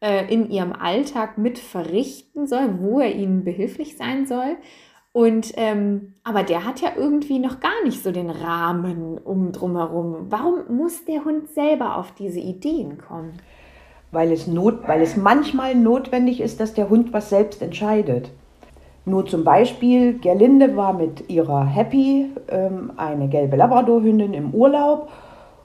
äh, 0.00 0.30
in 0.32 0.50
ihrem 0.50 0.74
Alltag 0.74 1.38
mit 1.38 1.58
verrichten 1.58 2.46
soll, 2.46 2.80
wo 2.80 3.00
er 3.00 3.14
ihnen 3.14 3.44
behilflich 3.44 3.96
sein 3.96 4.26
soll. 4.26 4.56
Und 5.16 5.54
ähm, 5.56 6.12
aber 6.24 6.42
der 6.42 6.66
hat 6.66 6.82
ja 6.82 6.90
irgendwie 6.94 7.38
noch 7.38 7.60
gar 7.60 7.82
nicht 7.84 8.02
so 8.02 8.12
den 8.12 8.28
Rahmen 8.28 9.16
um 9.16 9.50
drumherum. 9.50 10.26
Warum 10.28 10.76
muss 10.76 11.06
der 11.06 11.24
Hund 11.24 11.48
selber 11.54 11.96
auf 11.96 12.12
diese 12.12 12.38
Ideen 12.38 12.98
kommen? 12.98 13.32
Weil 14.12 14.30
es, 14.30 14.46
not, 14.46 14.86
weil 14.86 15.00
es 15.00 15.16
manchmal 15.16 15.74
notwendig 15.74 16.42
ist, 16.42 16.60
dass 16.60 16.74
der 16.74 16.90
Hund 16.90 17.14
was 17.14 17.30
selbst 17.30 17.62
entscheidet. 17.62 18.28
Nur 19.06 19.24
zum 19.24 19.42
Beispiel, 19.42 20.18
Gerlinde 20.18 20.76
war 20.76 20.92
mit 20.92 21.30
ihrer 21.30 21.64
Happy, 21.64 22.26
ähm, 22.50 22.92
eine 22.98 23.28
gelbe 23.28 23.56
Labradorhündin, 23.56 24.34
im 24.34 24.50
Urlaub 24.50 25.08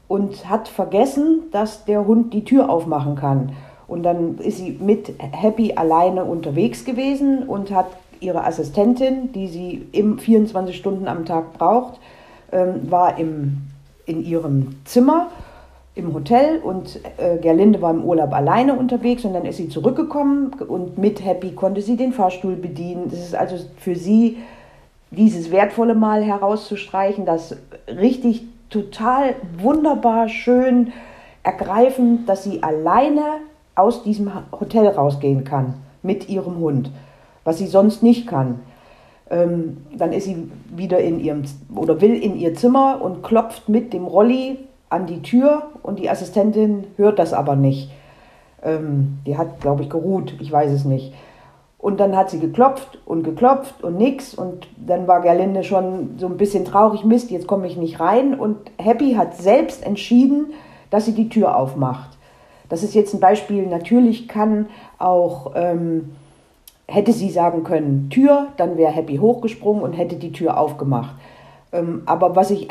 und 0.08 0.50
hat 0.50 0.70
vergessen, 0.70 1.50
dass 1.52 1.84
der 1.84 2.08
Hund 2.08 2.34
die 2.34 2.46
Tür 2.46 2.70
aufmachen 2.70 3.18
kann. 3.18 3.52
Und 3.90 4.04
dann 4.04 4.38
ist 4.38 4.60
sie 4.60 4.80
mit 4.80 5.14
Happy 5.20 5.74
alleine 5.76 6.24
unterwegs 6.24 6.86
gewesen 6.86 7.44
und 7.50 7.72
hat 7.72 7.88
ihre 8.22 8.46
Assistentin, 8.46 9.34
die 9.34 9.48
sie 9.48 9.88
im 9.92 10.20
24 10.20 10.76
Stunden 10.78 11.08
am 11.08 11.26
Tag 11.26 11.54
braucht, 11.54 12.00
ähm, 12.52 12.90
war 12.90 13.18
im, 13.18 13.64
in 14.06 14.24
ihrem 14.24 14.76
Zimmer 14.86 15.28
im 15.94 16.14
Hotel 16.14 16.60
und 16.60 17.00
äh, 17.18 17.38
Gerlinde 17.38 17.82
war 17.82 17.92
im 17.92 18.04
Urlaub 18.04 18.32
alleine 18.34 18.76
unterwegs 18.76 19.26
und 19.26 19.34
dann 19.34 19.46
ist 19.46 19.58
sie 19.58 19.68
zurückgekommen 19.68 20.54
und 20.68 20.98
mit 20.98 21.26
Happy 21.26 21.52
konnte 21.52 21.82
sie 21.82 21.98
den 21.98 22.14
Fahrstuhl 22.14 22.56
bedienen. 22.56 23.10
Das 23.10 23.20
ist 23.20 23.36
also 23.36 23.58
für 23.78 23.96
sie 23.96 24.38
dieses 25.10 25.52
wertvolle 25.52 25.94
Mal 25.94 26.24
herauszustreichen, 26.24 27.26
das 27.26 27.58
richtig 27.90 28.44
total 28.70 29.36
wunderbar, 29.58 30.30
schön, 30.30 30.94
ergreifend, 31.44 32.30
dass 32.30 32.46
sie 32.46 32.64
alleine 32.64 33.24
aus 33.76 34.04
diesem 34.04 34.32
Hotel 34.52 34.88
rausgehen 34.88 35.44
kann 35.44 35.74
mit 36.04 36.30
ihrem 36.30 36.60
Hund 36.60 36.90
was 37.44 37.58
sie 37.58 37.68
sonst 37.68 38.04
nicht 38.04 38.28
kann. 38.28 38.60
Ähm, 39.30 39.78
dann 39.98 40.12
ist 40.14 40.26
sie 40.26 40.50
wieder 40.76 41.00
in 41.00 41.20
ihrem 41.20 41.44
oder 41.76 42.02
will 42.02 42.16
in 42.16 42.36
ihr 42.38 42.54
Zimmer 42.54 43.00
und 43.02 43.24
klopft 43.24 43.70
mit 43.70 43.94
dem 43.94 44.06
Rolli 44.06 44.60
an 44.90 45.08
die 45.08 45.22
Tür 45.22 45.64
und 45.84 46.00
die 46.00 46.10
Assistentin 46.10 46.86
hört 46.98 47.18
das 47.18 47.34
aber 47.34 47.56
nicht. 47.56 47.90
Ähm, 48.62 49.20
die 49.26 49.38
hat, 49.38 49.62
glaube 49.62 49.84
ich, 49.84 49.90
geruht, 49.90 50.36
ich 50.40 50.52
weiß 50.52 50.72
es 50.72 50.86
nicht. 50.86 51.14
Und 51.82 52.00
dann 52.00 52.16
hat 52.16 52.30
sie 52.30 52.40
geklopft 52.40 53.00
und 53.06 53.24
geklopft 53.24 53.84
und 53.84 53.98
nix. 53.98 54.36
Und 54.36 54.68
dann 54.78 55.08
war 55.08 55.22
Gerlinde 55.22 55.64
schon 55.64 56.12
so 56.18 56.28
ein 56.28 56.38
bisschen 56.38 56.64
traurig, 56.64 57.04
Mist, 57.04 57.32
jetzt 57.32 57.48
komme 57.48 57.66
ich 57.66 57.76
nicht 57.76 58.00
rein. 58.00 58.40
Und 58.40 58.58
Happy 58.78 59.14
hat 59.14 59.36
selbst 59.36 59.84
entschieden, 59.84 60.54
dass 60.92 61.06
sie 61.06 61.14
die 61.14 61.30
Tür 61.30 61.58
aufmacht. 61.58 62.10
Das 62.70 62.84
ist 62.84 62.94
jetzt 62.94 63.16
ein 63.16 63.20
Beispiel. 63.20 63.66
Natürlich 63.66 64.28
kann 64.28 64.68
auch 65.00 65.54
ähm, 65.56 66.12
hätte 66.92 67.14
sie 67.14 67.30
sagen 67.30 67.64
können, 67.64 68.10
Tür, 68.10 68.48
dann 68.58 68.78
wäre 68.78 68.92
Happy 68.92 69.18
hochgesprungen 69.18 69.82
und 69.82 69.94
hätte 69.94 70.16
die 70.18 70.32
Tür 70.32 70.58
aufgemacht. 70.58 71.16
Ähm, 71.72 72.04
aber 72.06 72.36
was 72.36 72.52
ich, 72.52 72.68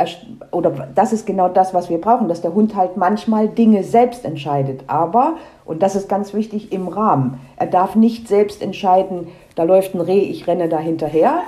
oder 0.51 0.89
das 0.95 1.13
ist 1.13 1.27
genau 1.27 1.49
das, 1.49 1.73
was 1.73 1.89
wir 1.89 2.01
brauchen, 2.01 2.29
dass 2.29 2.43
der 2.43 2.55
Hund 2.55 2.77
halt 2.77 2.97
manchmal 2.97 3.49
Dinge 3.49 3.83
selbst 3.83 4.25
entscheidet. 4.25 4.85
Aber, 4.89 5.37
und 5.65 5.83
das 5.83 5.97
ist 5.97 6.09
ganz 6.09 6.35
wichtig, 6.35 6.71
im 6.71 6.89
Rahmen. 6.89 7.41
Er 7.57 7.67
darf 7.67 7.95
nicht 7.95 8.29
selbst 8.29 8.63
entscheiden, 8.63 9.29
da 9.55 9.63
läuft 9.63 9.95
ein 9.95 10.01
Reh, 10.01 10.21
ich 10.21 10.47
renne 10.47 10.69
da 10.69 10.79
hinterher, 10.79 11.41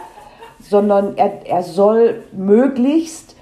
sondern 0.61 1.17
er, 1.17 1.47
er 1.47 1.63
soll 1.63 2.23
möglichst 2.33 3.37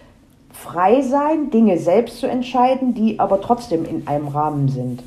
frei 0.52 1.02
sein, 1.02 1.50
Dinge 1.50 1.78
selbst 1.78 2.18
zu 2.18 2.26
entscheiden, 2.26 2.94
die 2.94 3.20
aber 3.20 3.40
trotzdem 3.40 3.84
in 3.84 4.08
einem 4.08 4.28
Rahmen 4.28 4.68
sind. 4.68 5.02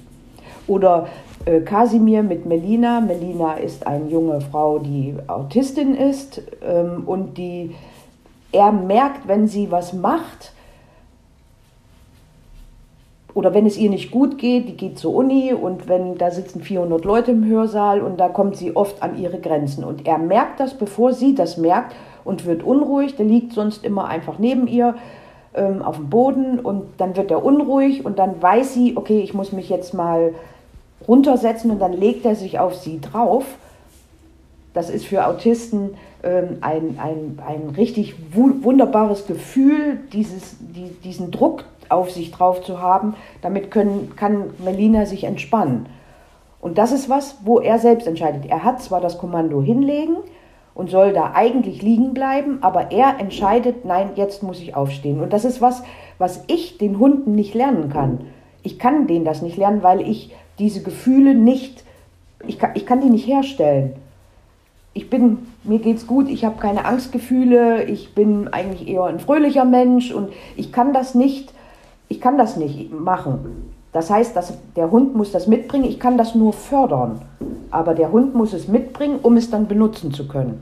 Oder 0.66 1.08
äh, 1.46 1.62
Kasimir 1.62 2.24
mit 2.24 2.46
Melina. 2.46 3.02
Melina 3.02 3.54
ist 3.56 3.86
eine 3.88 4.10
junge 4.10 4.42
Frau, 4.42 4.80
die 4.80 5.16
Autistin 5.28 5.96
ist 5.96 6.42
ähm, 6.62 7.04
und 7.06 7.38
die 7.38 7.76
er 8.52 8.72
merkt, 8.72 9.28
wenn 9.28 9.48
sie 9.48 9.72
was 9.72 9.94
macht 9.94 10.54
oder 13.34 13.54
wenn 13.54 13.66
es 13.66 13.78
ihr 13.78 13.90
nicht 13.90 14.12
gut 14.12 14.38
geht, 14.38 14.68
die 14.68 14.78
geht 14.78 15.00
zur 15.00 15.16
Uni 15.16 15.54
und 15.54 15.88
wenn 15.88 16.18
da 16.18 16.30
sitzen 16.30 16.62
400 16.62 17.04
Leute 17.04 17.32
im 17.32 17.46
Hörsaal 17.46 18.02
und 18.02 18.20
da 18.20 18.30
kommt 18.30 18.56
sie 18.56 18.76
oft 18.76 19.02
an 19.02 19.18
ihre 19.18 19.40
Grenzen 19.40 19.84
und 19.84 20.06
er 20.06 20.20
merkt 20.20 20.60
das, 20.60 20.76
bevor 20.76 21.14
sie 21.14 21.34
das 21.34 21.58
merkt 21.58 21.96
und 22.24 22.46
wird 22.46 22.64
unruhig. 22.64 23.16
Der 23.16 23.26
liegt 23.26 23.54
sonst 23.54 23.84
immer 23.84 24.06
einfach 24.06 24.38
neben 24.38 24.68
ihr 24.68 24.96
ähm, 25.56 25.82
auf 25.82 25.98
dem 25.98 26.10
Boden 26.10 26.60
und 26.60 26.84
dann 26.98 27.16
wird 27.16 27.32
er 27.32 27.44
unruhig 27.44 28.06
und 28.06 28.20
dann 28.20 28.40
weiß 28.40 28.76
sie, 28.76 28.96
okay, 28.96 29.22
ich 29.22 29.34
muss 29.34 29.52
mich 29.52 29.68
jetzt 29.68 29.96
mal 29.96 30.36
runtersetzen 31.08 31.72
und 31.72 31.80
dann 31.80 31.94
legt 31.94 32.26
er 32.26 32.36
sich 32.36 32.60
auf 32.60 32.76
sie 32.76 33.00
drauf. 33.02 33.46
Das 34.74 34.90
ist 34.90 35.06
für 35.06 35.28
Autisten 35.28 35.92
ähm, 36.24 36.58
ein, 36.62 36.98
ein, 37.00 37.40
ein 37.46 37.70
richtig 37.76 38.16
wunderbares 38.34 39.28
Gefühl, 39.28 40.00
dieses, 40.12 40.56
die, 40.60 40.90
diesen 41.04 41.32
Druck 41.32 41.66
auf 41.90 42.12
sich 42.12 42.32
drauf 42.32 42.64
zu 42.64 42.82
haben. 42.82 43.16
Damit 43.42 43.72
können, 43.72 44.14
kann 44.16 44.52
Melina 44.64 45.06
sich 45.06 45.26
entspannen. 45.26 45.88
Und 46.60 46.78
das 46.78 46.92
ist 46.92 47.10
was, 47.10 47.38
wo 47.44 47.60
er 47.60 47.78
selbst 47.78 48.08
entscheidet. 48.08 48.46
Er 48.46 48.64
hat 48.64 48.82
zwar 48.82 49.02
das 49.02 49.18
Kommando 49.18 49.62
hinlegen 49.62 50.16
und 50.74 50.90
soll 50.90 51.14
da 51.14 51.34
eigentlich 51.36 51.82
liegen 51.82 52.14
bleiben, 52.14 52.60
aber 52.62 52.92
er 52.92 53.20
entscheidet, 53.20 53.86
nein, 53.86 54.12
jetzt 54.16 54.44
muss 54.44 54.62
ich 54.62 54.76
aufstehen. 54.76 55.22
Und 55.22 55.34
das 55.34 55.46
ist 55.46 55.62
was, 55.62 55.84
was 56.18 56.44
ich 56.48 56.78
den 56.78 57.00
Hunden 57.00 57.36
nicht 57.36 57.54
lernen 57.54 57.90
kann. 57.90 58.28
Ich 58.64 58.80
kann 58.80 59.08
denen 59.08 59.26
das 59.26 59.42
nicht 59.42 59.58
lernen, 59.58 59.84
weil 59.84 60.02
ich 60.02 60.34
diese 60.60 60.84
Gefühle 60.84 61.36
nicht, 61.36 61.84
ich 62.46 62.60
kann, 62.60 62.72
ich 62.76 62.86
kann 62.86 63.02
die 63.02 63.10
nicht 63.10 63.28
herstellen. 63.28 63.96
Ich 64.94 65.10
bin, 65.10 65.48
mir 65.64 65.80
geht's 65.80 66.06
gut, 66.06 66.30
ich 66.30 66.46
habe 66.46 66.60
keine 66.60 66.86
Angstgefühle, 66.86 67.84
ich 67.86 68.14
bin 68.14 68.48
eigentlich 68.50 68.88
eher 68.88 69.06
ein 69.06 69.20
fröhlicher 69.20 69.66
Mensch 69.66 70.12
und 70.12 70.32
ich 70.56 70.72
kann 70.72 70.94
das 70.94 71.16
nicht, 71.16 71.52
ich 72.10 72.22
kann 72.22 72.38
das 72.38 72.58
nicht 72.58 72.92
machen. 72.92 73.74
Das 73.92 74.10
heißt, 74.10 74.36
dass 74.36 74.58
der 74.76 74.92
Hund 74.92 75.16
muss 75.16 75.32
das 75.32 75.48
mitbringen, 75.48 75.86
ich 75.86 76.00
kann 76.00 76.18
das 76.18 76.36
nur 76.36 76.54
fördern. 76.54 77.22
Aber 77.72 77.94
der 77.94 78.12
Hund 78.12 78.36
muss 78.36 78.54
es 78.54 78.68
mitbringen, 78.68 79.20
um 79.22 79.38
es 79.38 79.50
dann 79.50 79.68
benutzen 79.68 80.12
zu 80.12 80.28
können, 80.28 80.62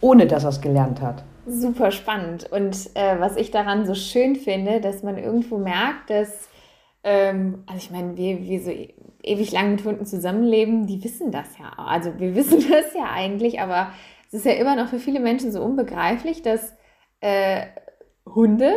ohne 0.00 0.26
dass 0.26 0.44
er 0.44 0.50
es 0.50 0.60
gelernt 0.60 1.00
hat. 1.00 1.22
Super 1.46 1.90
spannend. 1.90 2.50
Und 2.50 2.90
äh, 2.94 3.20
was 3.20 3.36
ich 3.36 3.50
daran 3.50 3.86
so 3.86 3.94
schön 3.94 4.34
finde, 4.34 4.80
dass 4.80 5.02
man 5.02 5.18
irgendwo 5.18 5.58
merkt, 5.58 6.08
dass, 6.08 6.48
ähm, 7.02 7.64
also 7.66 7.78
ich 7.78 7.90
meine, 7.90 8.16
wir, 8.16 8.42
wir 8.42 8.60
so 8.62 8.70
ewig 9.24 9.52
lang 9.52 9.72
mit 9.72 9.84
Hunden 9.84 10.06
zusammenleben, 10.06 10.86
die 10.86 11.02
wissen 11.02 11.30
das 11.30 11.58
ja. 11.58 11.72
Also 11.76 12.18
wir 12.18 12.34
wissen 12.36 12.64
das 12.70 12.94
ja 12.94 13.10
eigentlich, 13.12 13.60
aber 13.60 13.88
es 14.28 14.34
ist 14.34 14.46
ja 14.46 14.52
immer 14.52 14.76
noch 14.76 14.88
für 14.88 14.98
viele 14.98 15.20
Menschen 15.20 15.52
so 15.52 15.62
unbegreiflich, 15.62 16.42
dass 16.42 16.74
äh, 17.20 17.66
Hunde 18.26 18.72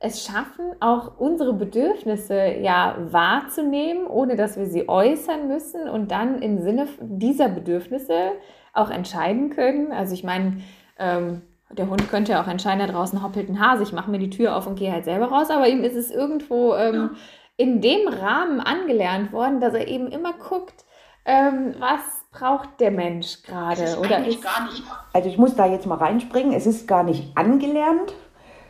es 0.00 0.24
schaffen, 0.24 0.66
auch 0.80 1.18
unsere 1.18 1.54
Bedürfnisse 1.54 2.56
ja 2.60 2.96
wahrzunehmen, 3.10 4.06
ohne 4.06 4.36
dass 4.36 4.58
wir 4.58 4.66
sie 4.66 4.88
äußern 4.88 5.48
müssen 5.48 5.88
und 5.88 6.10
dann 6.10 6.42
im 6.42 6.58
Sinne 6.58 6.86
dieser 7.00 7.48
Bedürfnisse 7.48 8.32
auch 8.74 8.90
entscheiden 8.90 9.50
können. 9.50 9.92
Also 9.92 10.12
ich 10.12 10.22
meine, 10.22 10.58
ähm, 10.98 11.42
der 11.70 11.88
Hund 11.88 12.08
könnte 12.10 12.32
ja 12.32 12.42
auch 12.42 12.48
entscheiden, 12.48 12.80
da 12.86 12.92
draußen 12.92 13.22
hoppelt 13.22 13.48
ein 13.48 13.60
Hase, 13.60 13.82
ich 13.82 13.92
mache 13.92 14.10
mir 14.10 14.18
die 14.18 14.30
Tür 14.30 14.56
auf 14.56 14.66
und 14.66 14.78
gehe 14.78 14.92
halt 14.92 15.04
selber 15.04 15.26
raus, 15.26 15.50
aber 15.50 15.68
ihm 15.68 15.82
ist 15.82 15.96
es 15.96 16.10
irgendwo 16.10 16.74
ähm, 16.74 16.94
ja. 16.94 17.10
In 17.56 17.80
dem 17.80 18.08
Rahmen 18.08 18.60
angelernt 18.60 19.32
worden, 19.32 19.60
dass 19.60 19.74
er 19.74 19.86
eben 19.86 20.08
immer 20.08 20.32
guckt, 20.32 20.84
ähm, 21.24 21.74
was 21.78 22.00
braucht 22.32 22.80
der 22.80 22.90
Mensch 22.90 23.42
gerade 23.42 23.96
oder 23.98 24.26
ist 24.26 24.42
gar 24.42 24.64
nicht. 24.64 24.82
Also 25.12 25.28
ich 25.28 25.38
muss 25.38 25.54
da 25.54 25.66
jetzt 25.66 25.86
mal 25.86 25.98
reinspringen. 25.98 26.52
Es 26.52 26.66
ist 26.66 26.88
gar 26.88 27.04
nicht 27.04 27.36
angelernt, 27.36 28.12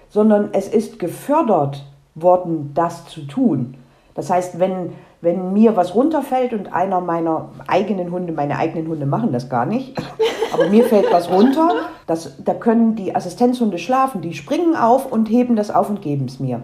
sondern 0.08 0.50
es 0.52 0.68
ist 0.68 0.98
gefördert 0.98 1.84
worden, 2.14 2.72
das 2.74 3.06
zu 3.06 3.22
tun. 3.22 3.76
Das 4.14 4.30
heißt, 4.30 4.60
wenn, 4.60 4.92
wenn 5.20 5.52
mir 5.52 5.74
was 5.74 5.94
runterfällt 5.94 6.52
und 6.52 6.72
einer 6.72 7.00
meiner 7.00 7.50
eigenen 7.66 8.12
Hunde, 8.12 8.32
meine 8.32 8.58
eigenen 8.58 8.86
Hunde 8.86 9.06
machen 9.06 9.32
das 9.32 9.48
gar 9.48 9.66
nicht, 9.66 9.98
aber 10.52 10.68
mir 10.68 10.84
fällt 10.84 11.10
was 11.10 11.28
runter, 11.30 11.70
das, 12.06 12.36
da 12.44 12.54
können 12.54 12.94
die 12.94 13.16
Assistenzhunde 13.16 13.78
schlafen, 13.78 14.20
die 14.20 14.34
springen 14.34 14.76
auf 14.76 15.10
und 15.10 15.28
heben 15.28 15.56
das 15.56 15.72
auf 15.72 15.88
und 15.88 16.02
geben 16.02 16.26
es 16.26 16.38
mir. 16.38 16.62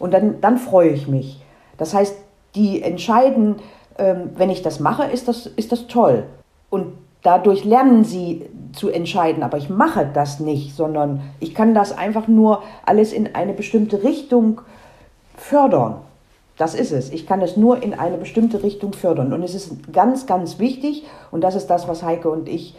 Und 0.00 0.12
dann, 0.12 0.40
dann 0.40 0.56
freue 0.56 0.88
ich 0.88 1.06
mich. 1.06 1.44
Das 1.78 1.94
heißt, 1.94 2.16
die 2.54 2.82
entscheiden, 2.82 3.56
ähm, 3.98 4.30
wenn 4.36 4.50
ich 4.50 4.62
das 4.62 4.80
mache, 4.80 5.04
ist 5.04 5.28
das, 5.28 5.46
ist 5.46 5.72
das 5.72 5.86
toll. 5.86 6.24
Und 6.70 6.92
dadurch 7.22 7.64
lernen 7.64 8.04
sie 8.04 8.46
zu 8.72 8.90
entscheiden, 8.90 9.42
aber 9.42 9.58
ich 9.58 9.70
mache 9.70 10.08
das 10.12 10.40
nicht, 10.40 10.76
sondern 10.76 11.20
ich 11.40 11.54
kann 11.54 11.74
das 11.74 11.96
einfach 11.96 12.28
nur 12.28 12.62
alles 12.84 13.12
in 13.12 13.34
eine 13.34 13.54
bestimmte 13.54 14.02
Richtung 14.02 14.60
fördern. 15.36 15.96
Das 16.58 16.74
ist 16.74 16.90
es. 16.90 17.10
Ich 17.10 17.26
kann 17.26 17.40
es 17.40 17.56
nur 17.56 17.82
in 17.82 17.94
eine 17.94 18.18
bestimmte 18.18 18.62
Richtung 18.62 18.92
fördern. 18.92 19.32
Und 19.32 19.42
es 19.44 19.54
ist 19.54 19.92
ganz, 19.92 20.26
ganz 20.26 20.58
wichtig, 20.58 21.04
und 21.30 21.42
das 21.42 21.54
ist 21.54 21.68
das, 21.68 21.86
was 21.86 22.02
Heike 22.02 22.28
und 22.28 22.48
ich 22.48 22.74
äh, 22.74 22.78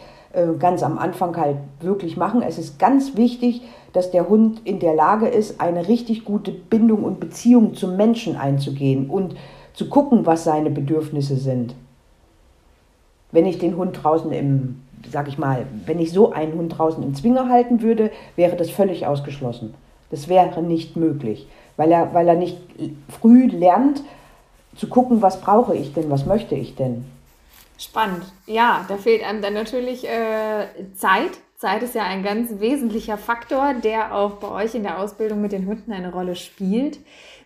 ganz 0.58 0.82
am 0.82 0.98
Anfang 0.98 1.36
halt 1.36 1.56
wirklich 1.80 2.16
machen. 2.16 2.42
Es 2.42 2.58
ist 2.58 2.78
ganz 2.78 3.16
wichtig, 3.16 3.62
dass 3.92 4.10
der 4.10 4.28
Hund 4.28 4.60
in 4.64 4.78
der 4.78 4.94
Lage 4.94 5.26
ist, 5.26 5.60
eine 5.60 5.88
richtig 5.88 6.24
gute 6.24 6.52
Bindung 6.52 7.02
und 7.02 7.18
Beziehung 7.18 7.74
zum 7.74 7.96
Menschen 7.96 8.36
einzugehen 8.36 9.10
und 9.10 9.34
zu 9.74 9.88
gucken, 9.88 10.26
was 10.26 10.44
seine 10.44 10.70
Bedürfnisse 10.70 11.36
sind. 11.36 11.74
Wenn 13.32 13.46
ich 13.46 13.58
den 13.58 13.76
Hund 13.76 13.98
draußen 14.02 14.30
im, 14.32 14.82
sag 15.10 15.28
ich 15.28 15.38
mal, 15.38 15.66
wenn 15.86 15.98
ich 15.98 16.12
so 16.12 16.32
einen 16.32 16.54
Hund 16.54 16.78
draußen 16.78 17.02
im 17.02 17.14
Zwinger 17.14 17.48
halten 17.48 17.82
würde, 17.82 18.10
wäre 18.36 18.56
das 18.56 18.70
völlig 18.70 19.06
ausgeschlossen. 19.06 19.74
Das 20.10 20.28
wäre 20.28 20.62
nicht 20.62 20.96
möglich, 20.96 21.48
weil 21.76 21.90
er, 21.90 22.12
weil 22.14 22.28
er 22.28 22.34
nicht 22.34 22.58
früh 23.08 23.46
lernt 23.46 24.02
zu 24.76 24.88
gucken, 24.88 25.22
was 25.22 25.40
brauche 25.40 25.74
ich 25.74 25.92
denn, 25.94 26.10
was 26.10 26.26
möchte 26.26 26.54
ich 26.54 26.76
denn. 26.76 27.04
Spannend. 27.80 28.24
Ja, 28.46 28.84
da 28.88 28.98
fehlt 28.98 29.24
einem 29.24 29.40
dann 29.40 29.54
natürlich 29.54 30.06
äh, 30.06 30.66
Zeit. 30.92 31.30
Zeit 31.56 31.82
ist 31.82 31.94
ja 31.94 32.02
ein 32.02 32.22
ganz 32.22 32.60
wesentlicher 32.60 33.16
Faktor, 33.16 33.72
der 33.72 34.14
auch 34.14 34.32
bei 34.32 34.64
euch 34.64 34.74
in 34.74 34.82
der 34.82 34.98
Ausbildung 34.98 35.40
mit 35.40 35.52
den 35.52 35.66
Hunden 35.66 35.90
eine 35.90 36.12
Rolle 36.12 36.36
spielt. 36.36 36.98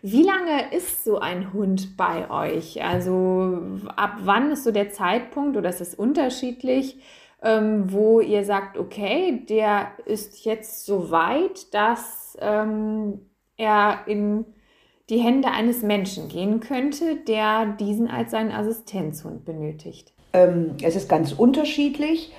Wie 0.02 0.24
lange 0.24 0.74
ist 0.74 1.04
so 1.04 1.20
ein 1.20 1.52
Hund 1.52 1.96
bei 1.96 2.28
euch? 2.30 2.82
Also 2.82 3.62
ab 3.94 4.16
wann 4.24 4.50
ist 4.50 4.64
so 4.64 4.72
der 4.72 4.90
Zeitpunkt 4.90 5.56
oder 5.56 5.68
ist 5.68 5.80
es 5.80 5.94
unterschiedlich, 5.94 7.00
ähm, 7.40 7.92
wo 7.92 8.20
ihr 8.20 8.44
sagt, 8.44 8.76
okay, 8.76 9.44
der 9.48 9.92
ist 10.04 10.44
jetzt 10.44 10.84
so 10.84 11.12
weit, 11.12 11.72
dass 11.72 12.36
ähm, 12.40 13.20
er 13.56 14.00
in 14.06 14.46
die 15.10 15.18
Hände 15.18 15.52
eines 15.52 15.82
Menschen 15.82 16.28
gehen 16.28 16.58
könnte, 16.58 17.16
der 17.16 17.66
diesen 17.66 18.08
als 18.08 18.32
seinen 18.32 18.50
Assistenzhund 18.50 19.44
benötigt? 19.44 20.13
Ähm, 20.34 20.72
es 20.82 20.96
ist 20.96 21.08
ganz 21.08 21.32
unterschiedlich. 21.32 22.32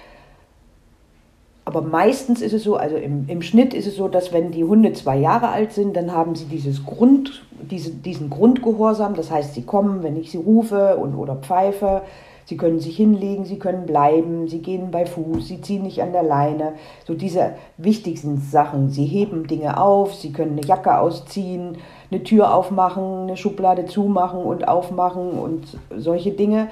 Aber 1.67 1.81
meistens 1.81 2.43
ist 2.43 2.53
es 2.53 2.63
so, 2.63 2.75
also 2.75 2.95
im, 2.95 3.27
im 3.27 3.41
Schnitt 3.41 3.73
ist 3.73 3.87
es 3.87 3.95
so, 3.95 4.07
dass 4.07 4.31
wenn 4.31 4.51
die 4.51 4.63
Hunde 4.63 4.93
zwei 4.93 5.17
Jahre 5.17 5.49
alt 5.49 5.73
sind, 5.73 5.97
dann 5.97 6.11
haben 6.11 6.35
sie 6.35 6.45
dieses 6.45 6.85
Grund, 6.85 7.43
diese, 7.59 7.89
diesen 7.89 8.29
Grundgehorsam. 8.29 9.15
Das 9.15 9.31
heißt, 9.31 9.55
sie 9.55 9.63
kommen, 9.63 10.03
wenn 10.03 10.15
ich 10.15 10.29
sie 10.29 10.37
rufe 10.37 10.95
und, 10.97 11.15
oder 11.15 11.35
pfeife. 11.37 12.03
Sie 12.45 12.57
können 12.57 12.79
sich 12.79 12.95
hinlegen, 12.95 13.45
sie 13.45 13.57
können 13.57 13.87
bleiben, 13.87 14.47
sie 14.47 14.59
gehen 14.59 14.91
bei 14.91 15.07
Fuß, 15.07 15.47
sie 15.47 15.61
ziehen 15.61 15.81
nicht 15.81 16.03
an 16.03 16.11
der 16.11 16.21
Leine. 16.21 16.73
So 17.07 17.15
diese 17.15 17.53
wichtigsten 17.77 18.37
Sachen. 18.37 18.91
Sie 18.91 19.05
heben 19.05 19.47
Dinge 19.47 19.81
auf, 19.81 20.13
sie 20.13 20.31
können 20.31 20.51
eine 20.51 20.67
Jacke 20.67 20.99
ausziehen, 20.99 21.79
eine 22.11 22.23
Tür 22.23 22.53
aufmachen, 22.53 23.23
eine 23.23 23.37
Schublade 23.37 23.85
zumachen 23.87 24.43
und 24.43 24.67
aufmachen 24.67 25.31
und 25.31 25.79
solche 25.97 26.31
Dinge. 26.31 26.67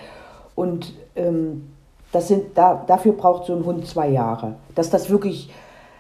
Und 0.56 0.94
ähm, 1.16 1.70
das 2.12 2.28
sind, 2.28 2.58
da, 2.58 2.84
dafür 2.88 3.14
braucht 3.14 3.46
so 3.46 3.56
ein 3.56 3.66
Hund 3.66 3.88
zwei 3.88 4.10
Jahre. 4.10 4.56
Dass 4.76 4.90
das 4.90 5.10
wirklich, 5.10 5.50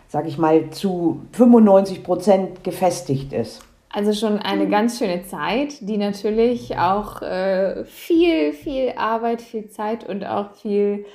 sage 0.07 0.27
ich 0.27 0.37
mal, 0.37 0.69
zu 0.69 1.21
95 1.33 2.03
Prozent 2.03 2.63
gefestigt 2.63 3.33
ist. 3.33 3.61
Also 3.89 4.13
schon 4.13 4.39
eine 4.39 4.67
ganz 4.67 4.97
schöne 4.97 5.23
Zeit, 5.23 5.75
die 5.81 5.97
natürlich 5.97 6.77
auch 6.77 7.21
äh, 7.21 7.85
viel, 7.85 8.53
viel 8.53 8.93
Arbeit, 8.97 9.41
viel 9.41 9.69
Zeit 9.69 10.07
und 10.09 10.25
auch 10.25 10.53
viel 10.53 11.05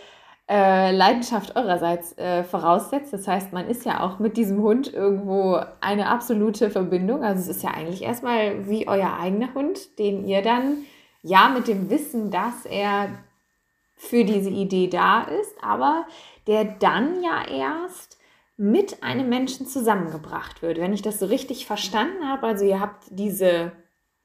äh, 0.48 0.92
Leidenschaft 0.92 1.56
eurerseits 1.56 2.16
äh, 2.18 2.44
voraussetzt. 2.44 3.12
Das 3.12 3.26
heißt, 3.26 3.52
man 3.52 3.68
ist 3.68 3.84
ja 3.84 4.00
auch 4.00 4.20
mit 4.20 4.36
diesem 4.36 4.62
Hund 4.62 4.92
irgendwo 4.94 5.60
eine 5.80 6.06
absolute 6.06 6.70
Verbindung. 6.70 7.24
Also 7.24 7.42
es 7.42 7.56
ist 7.56 7.64
ja 7.64 7.70
eigentlich 7.70 8.02
erstmal 8.02 8.68
wie 8.68 8.88
euer 8.88 9.12
eigener 9.20 9.52
Hund, 9.54 9.98
den 9.98 10.24
ihr 10.24 10.42
dann 10.42 10.78
ja 11.22 11.48
mit 11.48 11.68
dem 11.68 11.90
Wissen, 11.90 12.30
dass 12.30 12.64
er 12.64 13.08
für 13.98 14.24
diese 14.24 14.48
Idee 14.48 14.86
da 14.86 15.22
ist, 15.22 15.54
aber 15.60 16.06
der 16.46 16.64
dann 16.64 17.22
ja 17.22 17.46
erst 17.46 18.16
mit 18.56 19.02
einem 19.02 19.28
Menschen 19.28 19.66
zusammengebracht 19.66 20.62
wird. 20.62 20.78
Wenn 20.78 20.92
ich 20.92 21.02
das 21.02 21.18
so 21.18 21.26
richtig 21.26 21.66
verstanden 21.66 22.26
habe, 22.26 22.46
also 22.46 22.64
ihr 22.64 22.80
habt 22.80 23.04
diese 23.10 23.72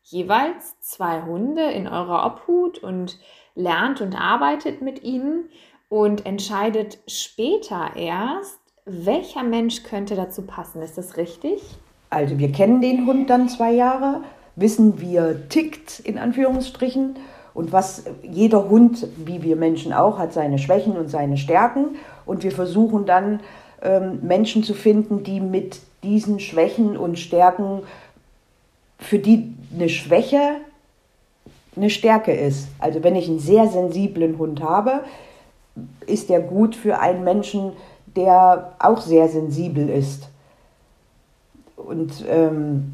jeweils 0.03 0.79
zwei 0.79 1.23
Hunde 1.23 1.63
in 1.71 1.87
eurer 1.87 2.25
Obhut 2.25 2.77
und 2.77 3.19
lernt 3.55 3.99
und 4.01 4.19
arbeitet 4.19 4.81
mit 4.81 5.03
ihnen 5.03 5.49
und 5.89 6.25
entscheidet 6.25 6.99
später 7.07 7.95
erst, 7.95 8.59
welcher 8.85 9.43
Mensch 9.43 9.83
könnte 9.83 10.15
dazu 10.15 10.43
passen. 10.43 10.81
Ist 10.81 10.97
das 10.97 11.17
richtig? 11.17 11.61
Also 12.09 12.37
wir 12.37 12.51
kennen 12.51 12.81
den 12.81 13.05
Hund 13.05 13.29
dann 13.29 13.49
zwei 13.49 13.71
Jahre, 13.71 14.23
wissen, 14.55 14.99
wie 15.01 15.15
er 15.15 15.49
tickt, 15.49 15.99
in 15.99 16.17
Anführungsstrichen. 16.17 17.15
Und 17.53 17.71
was 17.71 18.03
jeder 18.23 18.69
Hund, 18.69 19.07
wie 19.17 19.43
wir 19.43 19.55
Menschen 19.55 19.93
auch, 19.93 20.17
hat 20.17 20.33
seine 20.33 20.57
Schwächen 20.57 20.97
und 20.97 21.09
seine 21.09 21.37
Stärken. 21.37 21.95
Und 22.25 22.43
wir 22.43 22.51
versuchen 22.51 23.05
dann 23.05 23.41
ähm, 23.81 24.19
Menschen 24.23 24.63
zu 24.63 24.73
finden, 24.73 25.23
die 25.23 25.39
mit 25.39 25.79
diesen 26.01 26.39
Schwächen 26.39 26.97
und 26.97 27.19
Stärken, 27.19 27.83
für 28.99 29.19
die 29.19 29.53
eine 29.73 29.89
Schwäche 29.89 30.55
eine 31.75 31.89
Stärke 31.89 32.31
ist. 32.33 32.67
Also 32.79 33.03
wenn 33.03 33.15
ich 33.15 33.27
einen 33.27 33.39
sehr 33.39 33.67
sensiblen 33.67 34.37
Hund 34.37 34.61
habe, 34.61 35.01
ist 36.05 36.29
der 36.29 36.39
gut 36.39 36.75
für 36.75 36.99
einen 36.99 37.23
Menschen, 37.23 37.73
der 38.15 38.73
auch 38.79 39.01
sehr 39.01 39.27
sensibel 39.27 39.89
ist. 39.89 40.29
Und 41.75 42.23
ähm, 42.29 42.93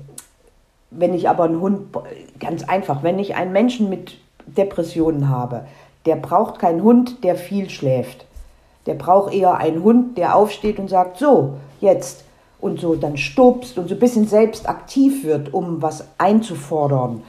wenn 0.91 1.13
ich 1.13 1.29
aber 1.29 1.43
einen 1.43 1.59
Hund, 1.59 1.95
ganz 2.39 2.63
einfach, 2.63 3.03
wenn 3.03 3.19
ich 3.19 3.35
einen 3.35 3.51
Menschen 3.51 3.89
mit 3.89 4.17
Depressionen 4.55 5.29
habe, 5.29 5.65
der 6.05 6.15
braucht 6.15 6.59
keinen 6.59 6.83
Hund, 6.83 7.23
der 7.23 7.35
viel 7.35 7.69
schläft. 7.69 8.25
Der 8.85 8.95
braucht 8.95 9.33
eher 9.33 9.57
einen 9.57 9.83
Hund, 9.83 10.17
der 10.17 10.35
aufsteht 10.35 10.79
und 10.79 10.89
sagt, 10.89 11.17
so, 11.17 11.55
jetzt. 11.79 12.23
Und 12.61 12.79
so 12.79 12.95
dann 12.95 13.15
stupst 13.15 13.77
und 13.77 13.87
so 13.87 13.95
ein 13.95 13.99
bisschen 13.99 14.27
selbst 14.27 14.67
aktiv 14.67 15.23
wird, 15.23 15.53
um 15.53 15.81
was 15.81 16.07
einzufordern. 16.17 17.23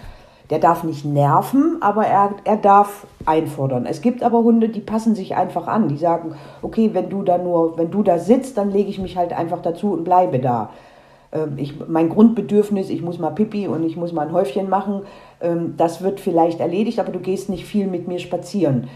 Der 0.50 0.58
darf 0.58 0.82
nicht 0.82 1.04
nerven, 1.04 1.76
aber 1.80 2.06
er, 2.06 2.30
er 2.42 2.56
darf 2.56 3.06
einfordern. 3.24 3.86
Es 3.86 4.00
gibt 4.00 4.24
aber 4.24 4.38
Hunde, 4.38 4.68
die 4.68 4.80
passen 4.80 5.14
sich 5.14 5.36
einfach 5.36 5.68
an. 5.68 5.88
Die 5.88 5.96
sagen, 5.96 6.34
okay, 6.62 6.90
wenn 6.92 7.08
du 7.08 7.22
da 7.22 7.38
nur, 7.38 7.78
wenn 7.78 7.92
du 7.92 8.02
da 8.02 8.18
sitzt, 8.18 8.58
dann 8.58 8.72
lege 8.72 8.90
ich 8.90 8.98
mich 8.98 9.16
halt 9.16 9.32
einfach 9.32 9.62
dazu 9.62 9.92
und 9.92 10.02
bleibe 10.02 10.40
da. 10.40 10.70
Ähm, 11.32 11.54
ich, 11.56 11.74
mein 11.86 12.08
Grundbedürfnis, 12.08 12.90
ich 12.90 13.02
muss 13.02 13.18
mal 13.18 13.30
Pipi 13.30 13.68
und 13.68 13.84
ich 13.84 13.96
muss 13.96 14.12
mal 14.12 14.26
ein 14.26 14.32
Häufchen 14.32 14.68
machen, 14.68 15.02
ähm, 15.40 15.74
das 15.76 16.02
wird 16.02 16.20
vielleicht 16.20 16.60
erledigt, 16.60 16.98
aber 16.98 17.12
du 17.12 17.20
gehst 17.20 17.48
nicht 17.48 17.64
viel 17.64 17.86
mit 17.86 18.08
mir 18.08 18.18
spazieren. 18.18 18.88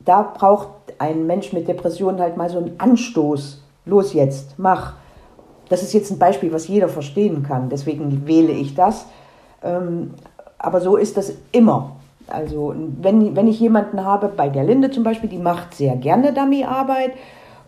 Da 0.00 0.22
braucht 0.22 0.68
ein 0.98 1.26
Mensch 1.26 1.52
mit 1.52 1.66
Depressionen 1.66 2.20
halt 2.20 2.36
mal 2.36 2.50
so 2.50 2.58
einen 2.58 2.78
Anstoß. 2.78 3.62
Los 3.86 4.12
jetzt, 4.12 4.58
mach. 4.58 4.94
Das 5.70 5.82
ist 5.82 5.94
jetzt 5.94 6.10
ein 6.10 6.18
Beispiel, 6.18 6.52
was 6.52 6.68
jeder 6.68 6.88
verstehen 6.88 7.42
kann. 7.42 7.70
Deswegen 7.70 8.26
wähle 8.26 8.52
ich 8.52 8.74
das. 8.74 9.06
Ähm, 9.62 10.12
aber 10.58 10.82
so 10.82 10.96
ist 10.96 11.16
das 11.16 11.32
immer. 11.52 11.92
Also 12.26 12.74
wenn, 13.00 13.34
wenn 13.34 13.48
ich 13.48 13.60
jemanden 13.60 14.04
habe, 14.04 14.28
bei 14.28 14.48
der 14.48 14.64
Linde 14.64 14.90
zum 14.90 15.04
Beispiel, 15.04 15.28
die 15.28 15.38
macht 15.38 15.74
sehr 15.74 15.96
gerne 15.96 16.32
Dummyarbeit, 16.32 17.12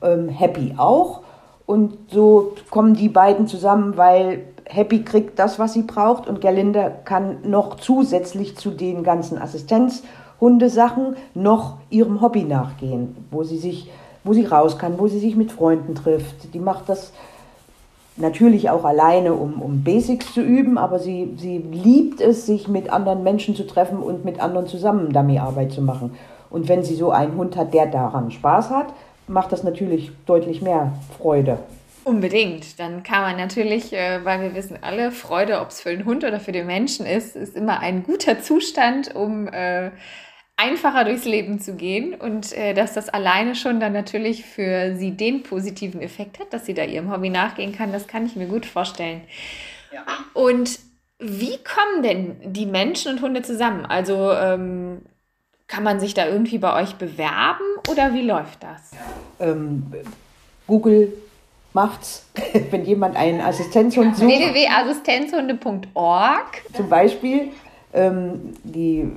Happy 0.01 0.75
auch. 0.77 1.21
Und 1.67 1.95
so 2.11 2.53
kommen 2.71 2.95
die 2.95 3.09
beiden 3.09 3.49
zusammen, 3.49 3.97
weil 3.97 4.45
Happy 4.65 5.03
kriegt 5.03 5.39
das, 5.39 5.59
was 5.59 5.73
sie 5.73 5.83
braucht 5.83 6.29
und 6.29 6.41
Gerlinde 6.41 6.93
kann 7.05 7.39
noch 7.45 7.77
zusätzlich 7.77 8.57
zu 8.57 8.71
den 8.71 9.03
ganzen 9.03 9.39
Assistenzhundesachen 9.39 11.17
noch 11.35 11.79
ihrem 11.91 12.21
Hobby 12.21 12.45
nachgehen, 12.45 13.17
wo 13.31 13.43
sie 13.43 13.59
sich, 13.59 13.91
wo 14.25 14.33
sie 14.33 14.45
raus 14.45 14.79
kann, 14.79 14.99
wo 14.99 15.09
sie 15.09 15.19
sich 15.19 15.37
mit 15.37 15.53
Freunden 15.53 15.95
trifft. 15.95 16.55
Die 16.55 16.61
macht 16.61 16.89
das 16.89 17.13
natürlich 18.17 18.71
auch 18.71 18.85
alleine, 18.85 19.35
um, 19.35 19.61
um 19.61 19.83
Basics 19.83 20.33
zu 20.33 20.41
üben, 20.41 20.79
aber 20.79 20.99
sie, 20.99 21.35
sie 21.39 21.59
liebt 21.59 22.21
es, 22.21 22.47
sich 22.47 22.67
mit 22.67 22.91
anderen 22.91 23.23
Menschen 23.23 23.55
zu 23.55 23.67
treffen 23.67 23.99
und 23.99 24.25
mit 24.25 24.41
anderen 24.41 24.67
zusammen 24.67 25.13
Dummyarbeit 25.13 25.73
zu 25.73 25.83
machen. 25.83 26.13
Und 26.51 26.69
wenn 26.69 26.83
sie 26.83 26.95
so 26.95 27.11
einen 27.11 27.37
Hund 27.37 27.57
hat, 27.57 27.75
der 27.75 27.87
daran 27.87 28.31
Spaß 28.31 28.71
hat, 28.71 28.87
macht 29.27 29.53
das 29.53 29.63
natürlich 29.63 30.11
deutlich 30.27 30.63
mehr 30.63 30.93
Freude. 31.19 31.59
Unbedingt. 32.05 32.79
Dann 32.79 33.03
kann 33.03 33.23
man 33.23 33.37
natürlich, 33.37 33.93
äh, 33.93 34.25
weil 34.25 34.41
wir 34.41 34.55
wissen 34.55 34.79
alle, 34.81 35.11
Freude, 35.11 35.61
ob 35.61 35.71
es 35.71 35.81
für 35.81 35.91
den 35.91 36.05
Hund 36.05 36.23
oder 36.23 36.39
für 36.39 36.53
den 36.53 36.67
Menschen 36.67 37.05
ist, 37.05 37.35
ist 37.35 37.57
immer 37.57 37.81
ein 37.81 38.05
guter 38.05 38.41
Zustand, 38.41 39.15
um 39.17 39.49
äh, 39.49 39.91
einfacher 40.57 41.05
durchs 41.05 41.25
Leben 41.25 41.61
zu 41.61 41.75
gehen 41.75 42.15
und 42.15 42.53
äh, 42.53 42.75
dass 42.75 42.95
das 42.95 43.09
alleine 43.09 43.55
schon 43.55 43.81
dann 43.81 43.93
natürlich 43.93 44.45
für 44.45 44.95
sie 44.95 45.11
den 45.17 45.43
positiven 45.43 46.01
Effekt 46.01 46.39
hat, 46.39 46.53
dass 46.53 46.65
sie 46.65 46.75
da 46.75 46.85
ihrem 46.85 47.11
Hobby 47.11 47.29
nachgehen 47.29 47.73
kann, 47.73 47.93
das 47.93 48.07
kann 48.07 48.25
ich 48.25 48.37
mir 48.37 48.47
gut 48.47 48.67
vorstellen. 48.67 49.23
Ja. 49.93 50.05
Und 50.33 50.79
wie 51.19 51.59
kommen 51.59 52.03
denn 52.03 52.53
die 52.53 52.67
Menschen 52.67 53.13
und 53.13 53.23
Hunde 53.23 53.43
zusammen? 53.43 53.85
Also 53.85 54.33
ähm, 54.33 55.03
kann 55.69 55.83
man 55.83 56.01
sich 56.01 56.15
da 56.15 56.27
irgendwie 56.27 56.59
bei 56.59 56.83
euch 56.83 56.97
bewerben 56.97 57.65
oder 57.91 58.15
wie 58.15 58.23
läuft 58.23 58.63
das? 58.63 58.93
Ähm, 59.41 59.85
Google 60.67 61.13
macht's, 61.73 62.27
wenn 62.71 62.85
jemand 62.85 63.17
einen 63.17 63.41
Assistenzhund 63.41 64.17
sucht. 64.17 64.29
www.assistenzhunde.org 64.29 66.63
Zum 66.73 66.89
Beispiel 66.89 67.49
ähm, 67.93 68.55
die 68.63 69.09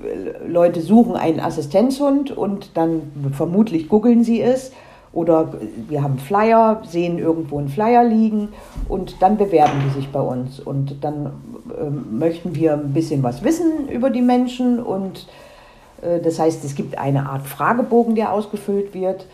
Leute 0.48 0.82
suchen 0.82 1.16
einen 1.16 1.40
Assistenzhund 1.40 2.32
und 2.32 2.76
dann 2.76 3.32
vermutlich 3.36 3.88
googeln 3.90 4.24
sie 4.24 4.42
es. 4.42 4.72
Oder 5.12 5.54
wir 5.88 6.04
haben 6.04 6.20
Flyer, 6.20 6.84
sehen 6.86 7.18
irgendwo 7.18 7.58
einen 7.58 7.70
Flyer 7.70 8.04
liegen 8.04 8.50
und 8.88 9.20
dann 9.22 9.38
bewerben 9.38 9.82
die 9.88 10.00
sich 10.00 10.10
bei 10.10 10.22
uns. 10.22 10.60
Und 10.60 11.04
dann 11.04 11.34
ähm, 11.80 12.20
möchten 12.20 12.54
wir 12.56 12.74
ein 12.74 12.94
bisschen 12.94 13.24
was 13.24 13.44
wissen 13.44 13.90
über 13.90 14.12
die 14.12 14.22
Menschen. 14.22 14.80
Und 14.80 15.26
das 16.02 16.40
heißt, 16.40 16.64
es 16.64 16.76
gibt 16.76 16.98
eine 16.98 17.30
Art 17.30 17.46
Fragebogen, 17.46 18.16
der 18.16 18.34
ausgefüllt 18.34 18.94
wird. 18.94 19.26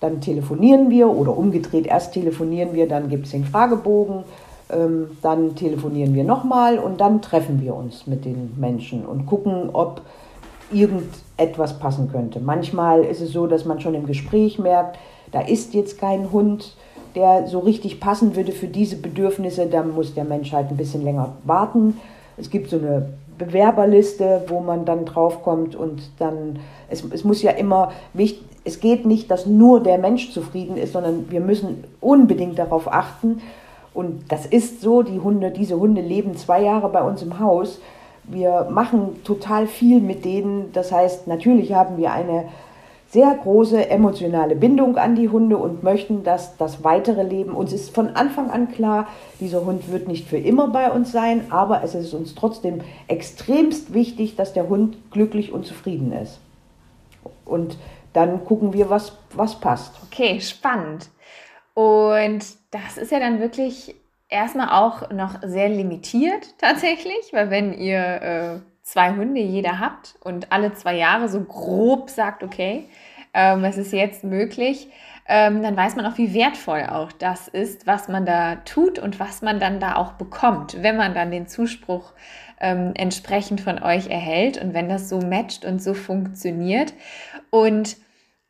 Dann 0.00 0.20
telefonieren 0.20 0.90
wir 0.90 1.08
oder 1.08 1.36
umgedreht, 1.36 1.86
erst 1.86 2.14
telefonieren 2.14 2.74
wir, 2.74 2.88
dann 2.88 3.08
gibt 3.08 3.26
es 3.26 3.32
den 3.32 3.44
Fragebogen 3.44 4.24
ähm, 4.72 5.10
dann 5.20 5.54
telefonieren 5.54 6.14
wir 6.14 6.24
nochmal 6.24 6.78
und 6.78 7.00
dann 7.00 7.20
treffen 7.22 7.60
wir 7.60 7.74
uns 7.74 8.06
mit 8.06 8.24
den 8.24 8.54
Menschen 8.56 9.04
und 9.04 9.26
gucken, 9.26 9.70
ob 9.72 10.00
irgendetwas 10.72 11.78
passen 11.78 12.10
könnte. 12.10 12.40
Manchmal 12.40 13.04
ist 13.04 13.20
es 13.20 13.32
so, 13.32 13.46
dass 13.46 13.64
man 13.64 13.80
schon 13.80 13.94
im 13.94 14.06
Gespräch 14.06 14.58
merkt, 14.58 14.98
da 15.30 15.40
ist 15.40 15.74
jetzt 15.74 15.98
kein 15.98 16.32
Hund, 16.32 16.76
der 17.14 17.46
so 17.46 17.58
richtig 17.58 18.00
passen 18.00 18.34
würde 18.36 18.52
für 18.52 18.66
diese 18.66 18.96
Bedürfnisse. 18.96 19.66
Da 19.66 19.82
muss 19.82 20.14
der 20.14 20.24
Mensch 20.24 20.52
halt 20.52 20.70
ein 20.70 20.78
bisschen 20.78 21.04
länger 21.04 21.34
warten. 21.44 22.00
Es 22.38 22.48
gibt 22.48 22.70
so 22.70 22.78
eine 22.78 23.10
Bewerberliste, 23.46 24.44
wo 24.48 24.60
man 24.60 24.84
dann 24.84 25.04
draufkommt 25.04 25.74
und 25.74 26.02
dann, 26.18 26.58
es, 26.88 27.04
es 27.10 27.24
muss 27.24 27.42
ja 27.42 27.52
immer 27.52 27.92
es 28.64 28.78
geht 28.78 29.06
nicht, 29.06 29.30
dass 29.30 29.46
nur 29.46 29.82
der 29.82 29.98
Mensch 29.98 30.30
zufrieden 30.30 30.76
ist, 30.76 30.92
sondern 30.92 31.30
wir 31.30 31.40
müssen 31.40 31.82
unbedingt 32.00 32.58
darauf 32.58 32.92
achten, 32.92 33.40
und 33.94 34.32
das 34.32 34.46
ist 34.46 34.80
so, 34.80 35.02
die 35.02 35.20
Hunde, 35.20 35.50
diese 35.50 35.78
Hunde 35.78 36.00
leben 36.00 36.36
zwei 36.36 36.62
Jahre 36.62 36.88
bei 36.88 37.02
uns 37.02 37.22
im 37.22 37.38
Haus. 37.38 37.80
Wir 38.24 38.68
machen 38.70 39.22
total 39.24 39.66
viel 39.66 40.00
mit 40.00 40.24
denen. 40.24 40.72
Das 40.72 40.92
heißt, 40.92 41.26
natürlich 41.26 41.74
haben 41.74 41.96
wir 41.98 42.12
eine 42.12 42.44
sehr 43.12 43.34
große 43.34 43.90
emotionale 43.90 44.56
Bindung 44.56 44.96
an 44.96 45.14
die 45.16 45.28
Hunde 45.28 45.58
und 45.58 45.82
möchten, 45.82 46.24
dass 46.24 46.56
das 46.56 46.82
weitere 46.82 47.22
Leben, 47.22 47.52
uns 47.52 47.74
ist 47.74 47.94
von 47.94 48.16
Anfang 48.16 48.50
an 48.50 48.72
klar, 48.72 49.06
dieser 49.38 49.66
Hund 49.66 49.92
wird 49.92 50.08
nicht 50.08 50.26
für 50.26 50.38
immer 50.38 50.68
bei 50.68 50.90
uns 50.90 51.12
sein, 51.12 51.52
aber 51.52 51.82
es 51.84 51.94
ist 51.94 52.14
uns 52.14 52.34
trotzdem 52.34 52.80
extremst 53.08 53.92
wichtig, 53.92 54.34
dass 54.36 54.54
der 54.54 54.66
Hund 54.66 54.96
glücklich 55.10 55.52
und 55.52 55.66
zufrieden 55.66 56.10
ist. 56.10 56.40
Und 57.44 57.76
dann 58.14 58.46
gucken 58.46 58.72
wir, 58.72 58.88
was, 58.88 59.18
was 59.34 59.60
passt. 59.60 59.92
Okay, 60.06 60.40
spannend. 60.40 61.10
Und 61.74 62.46
das 62.70 62.96
ist 62.96 63.12
ja 63.12 63.20
dann 63.20 63.40
wirklich 63.40 63.94
erstmal 64.30 64.70
auch 64.70 65.10
noch 65.10 65.42
sehr 65.42 65.68
limitiert 65.68 66.54
tatsächlich, 66.58 67.30
weil 67.32 67.50
wenn 67.50 67.74
ihr 67.74 68.00
äh, 68.00 68.58
zwei 68.82 69.10
Hunde 69.10 69.40
jeder 69.40 69.80
habt 69.80 70.16
und 70.24 70.50
alle 70.50 70.72
zwei 70.72 70.96
Jahre 70.96 71.28
so 71.28 71.42
grob 71.42 72.10
sagt, 72.10 72.42
okay, 72.42 72.88
ähm, 73.34 73.64
es 73.64 73.76
ist 73.76 73.92
jetzt 73.92 74.24
möglich, 74.24 74.88
ähm, 75.26 75.62
dann 75.62 75.76
weiß 75.76 75.96
man 75.96 76.06
auch, 76.06 76.18
wie 76.18 76.34
wertvoll 76.34 76.86
auch 76.88 77.12
das 77.12 77.48
ist, 77.48 77.86
was 77.86 78.08
man 78.08 78.26
da 78.26 78.56
tut 78.56 78.98
und 78.98 79.20
was 79.20 79.40
man 79.40 79.60
dann 79.60 79.78
da 79.78 79.96
auch 79.96 80.12
bekommt, 80.12 80.82
wenn 80.82 80.96
man 80.96 81.14
dann 81.14 81.30
den 81.30 81.46
Zuspruch 81.46 82.12
ähm, 82.60 82.92
entsprechend 82.94 83.60
von 83.60 83.82
euch 83.82 84.08
erhält 84.08 84.60
und 84.60 84.74
wenn 84.74 84.88
das 84.88 85.08
so 85.08 85.20
matcht 85.20 85.64
und 85.64 85.82
so 85.82 85.94
funktioniert. 85.94 86.92
Und 87.50 87.96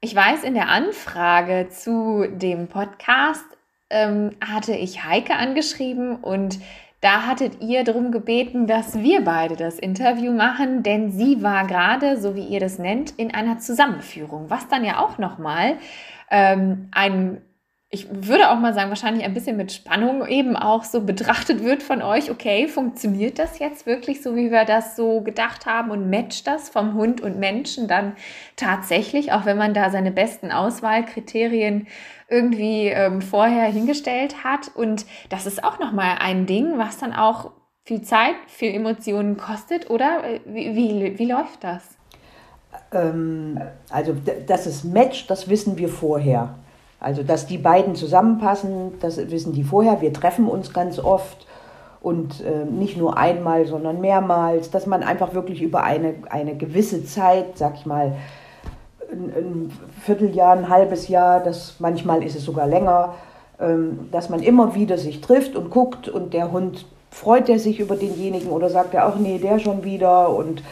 ich 0.01 0.15
weiß, 0.15 0.45
in 0.45 0.55
der 0.55 0.69
Anfrage 0.69 1.69
zu 1.69 2.27
dem 2.29 2.69
Podcast 2.69 3.45
ähm, 3.91 4.35
hatte 4.45 4.75
ich 4.75 5.05
Heike 5.05 5.37
angeschrieben 5.37 6.17
und 6.17 6.59
da 7.03 7.27
hattet 7.27 7.61
ihr 7.61 7.83
darum 7.83 8.13
gebeten, 8.13 8.67
dass 8.69 8.99
wir 8.99 9.25
beide 9.25 9.57
das 9.57 9.79
Interview 9.79 10.33
machen, 10.33 10.85
denn 10.85 11.11
sie 11.11 11.43
war 11.43 11.67
gerade, 11.67 12.17
so 12.17 12.37
wie 12.37 12.47
ihr 12.47 12.61
das 12.61 12.79
nennt, 12.79 13.11
in 13.19 13.35
einer 13.35 13.59
Zusammenführung, 13.59 14.49
was 14.49 14.69
dann 14.69 14.85
ja 14.85 15.01
auch 15.01 15.19
nochmal 15.19 15.79
ähm, 16.31 16.89
ein 16.93 17.43
ich 17.95 18.09
würde 18.11 18.51
auch 18.51 18.59
mal 18.59 18.73
sagen, 18.73 18.89
wahrscheinlich 18.89 19.23
ein 19.23 19.35
bisschen 19.35 19.59
mit 19.59 19.71
Spannung 19.71 20.27
eben 20.27 20.57
auch 20.57 20.83
so 20.83 21.03
betrachtet 21.03 21.63
wird 21.63 21.83
von 21.83 22.01
euch, 22.01 22.31
okay, 22.31 22.67
funktioniert 22.67 23.39
das 23.39 23.59
jetzt 23.59 23.85
wirklich 23.85 24.23
so, 24.23 24.35
wie 24.35 24.51
wir 24.51 24.65
das 24.65 24.97
so 24.97 25.21
gedacht 25.21 25.67
haben 25.67 25.91
und 25.91 26.09
matcht 26.09 26.47
das 26.47 26.71
vom 26.71 26.95
Hund 26.95 27.21
und 27.21 27.39
Menschen 27.39 27.89
dann 27.89 28.17
tatsächlich, 28.57 29.33
auch 29.33 29.45
wenn 29.45 29.59
man 29.59 29.75
da 29.75 29.91
seine 29.91 30.11
besten 30.11 30.51
Auswahlkriterien 30.53 31.87
irgendwie 32.31 32.87
ähm, 32.87 33.21
vorher 33.21 33.67
hingestellt 33.67 34.43
hat. 34.43 34.75
Und 34.75 35.05
das 35.29 35.45
ist 35.45 35.63
auch 35.63 35.79
nochmal 35.79 36.17
ein 36.19 36.47
Ding, 36.47 36.79
was 36.79 36.97
dann 36.97 37.13
auch 37.13 37.51
viel 37.85 38.01
Zeit, 38.01 38.37
viel 38.47 38.75
Emotionen 38.75 39.37
kostet, 39.37 39.91
oder? 39.91 40.23
Wie, 40.47 40.75
wie, 40.75 41.19
wie 41.19 41.31
läuft 41.31 41.63
das? 41.63 41.83
Ähm, 42.91 43.61
also, 43.91 44.17
dass 44.47 44.65
es 44.65 44.83
matcht, 44.83 45.29
das 45.29 45.51
wissen 45.51 45.77
wir 45.77 45.91
vorher. 45.91 46.55
Also, 47.03 47.25
dass 47.25 47.47
die 47.47 47.59
beiden 47.59 47.97
zusammenpassen, 47.97 48.93
das 49.01 49.17
wissen 49.31 49.53
die 49.53 49.65
vorher. 49.65 50.01
Wir 50.01 50.13
treffen 50.13 50.47
uns 50.47 50.73
ganz 50.73 51.01
oft 51.01 51.47
und 52.01 52.41
äh, 52.43 52.65
nicht 52.65 52.97
nur 52.97 53.17
einmal, 53.17 53.67
sondern 53.67 54.01
mehrmals, 54.01 54.71
dass 54.71 54.87
man 54.87 55.03
einfach 55.03 55.35
wirklich 55.35 55.63
über 55.63 55.83
eine, 55.83 56.15
eine 56.31 56.57
gewisse 56.57 57.05
Zeit, 57.05 57.59
sag 57.59 57.75
ich 57.75 57.87
mal, 57.87 58.13
ein, 59.11 59.33
ein 59.37 59.73
Vierteljahr, 60.01 60.57
ein 60.57 60.69
halbes 60.69 61.09
Jahr, 61.09 61.41
das, 61.41 61.77
manchmal 61.81 62.23
ist 62.23 62.37
es 62.37 62.45
sogar 62.45 62.69
länger, 62.69 63.15
ähm, 63.61 64.09
dass 64.13 64.29
man 64.31 64.41
immer 64.41 64.75
wieder 64.75 64.97
sich 64.97 65.21
trifft 65.21 65.57
und 65.57 65.71
guckt 65.71 66.09
und 66.09 66.33
der 66.35 66.53
Hund 66.53 66.87
freut 67.11 67.49
er 67.49 67.59
sich 67.59 67.81
über 67.81 67.97
denjenigen 67.97 68.51
oder 68.51 68.71
sagt 68.71 68.95
er 68.95 69.09
auch, 69.09 69.17
nee, 69.17 69.39
der 69.39 69.59
schon 69.59 69.85
wieder 69.85 70.31
und 70.31 70.63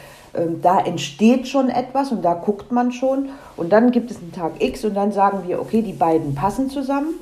da 0.62 0.80
entsteht 0.80 1.48
schon 1.48 1.70
etwas 1.70 2.12
und 2.12 2.22
da 2.22 2.34
guckt 2.34 2.70
man 2.72 2.92
schon. 2.92 3.30
Und 3.56 3.72
dann 3.72 3.90
gibt 3.90 4.10
es 4.10 4.18
einen 4.18 4.32
Tag 4.32 4.52
X 4.62 4.84
und 4.84 4.94
dann 4.94 5.12
sagen 5.12 5.40
wir, 5.46 5.60
okay, 5.60 5.82
die 5.82 5.92
beiden 5.92 6.34
passen 6.34 6.70
zusammen. 6.70 7.14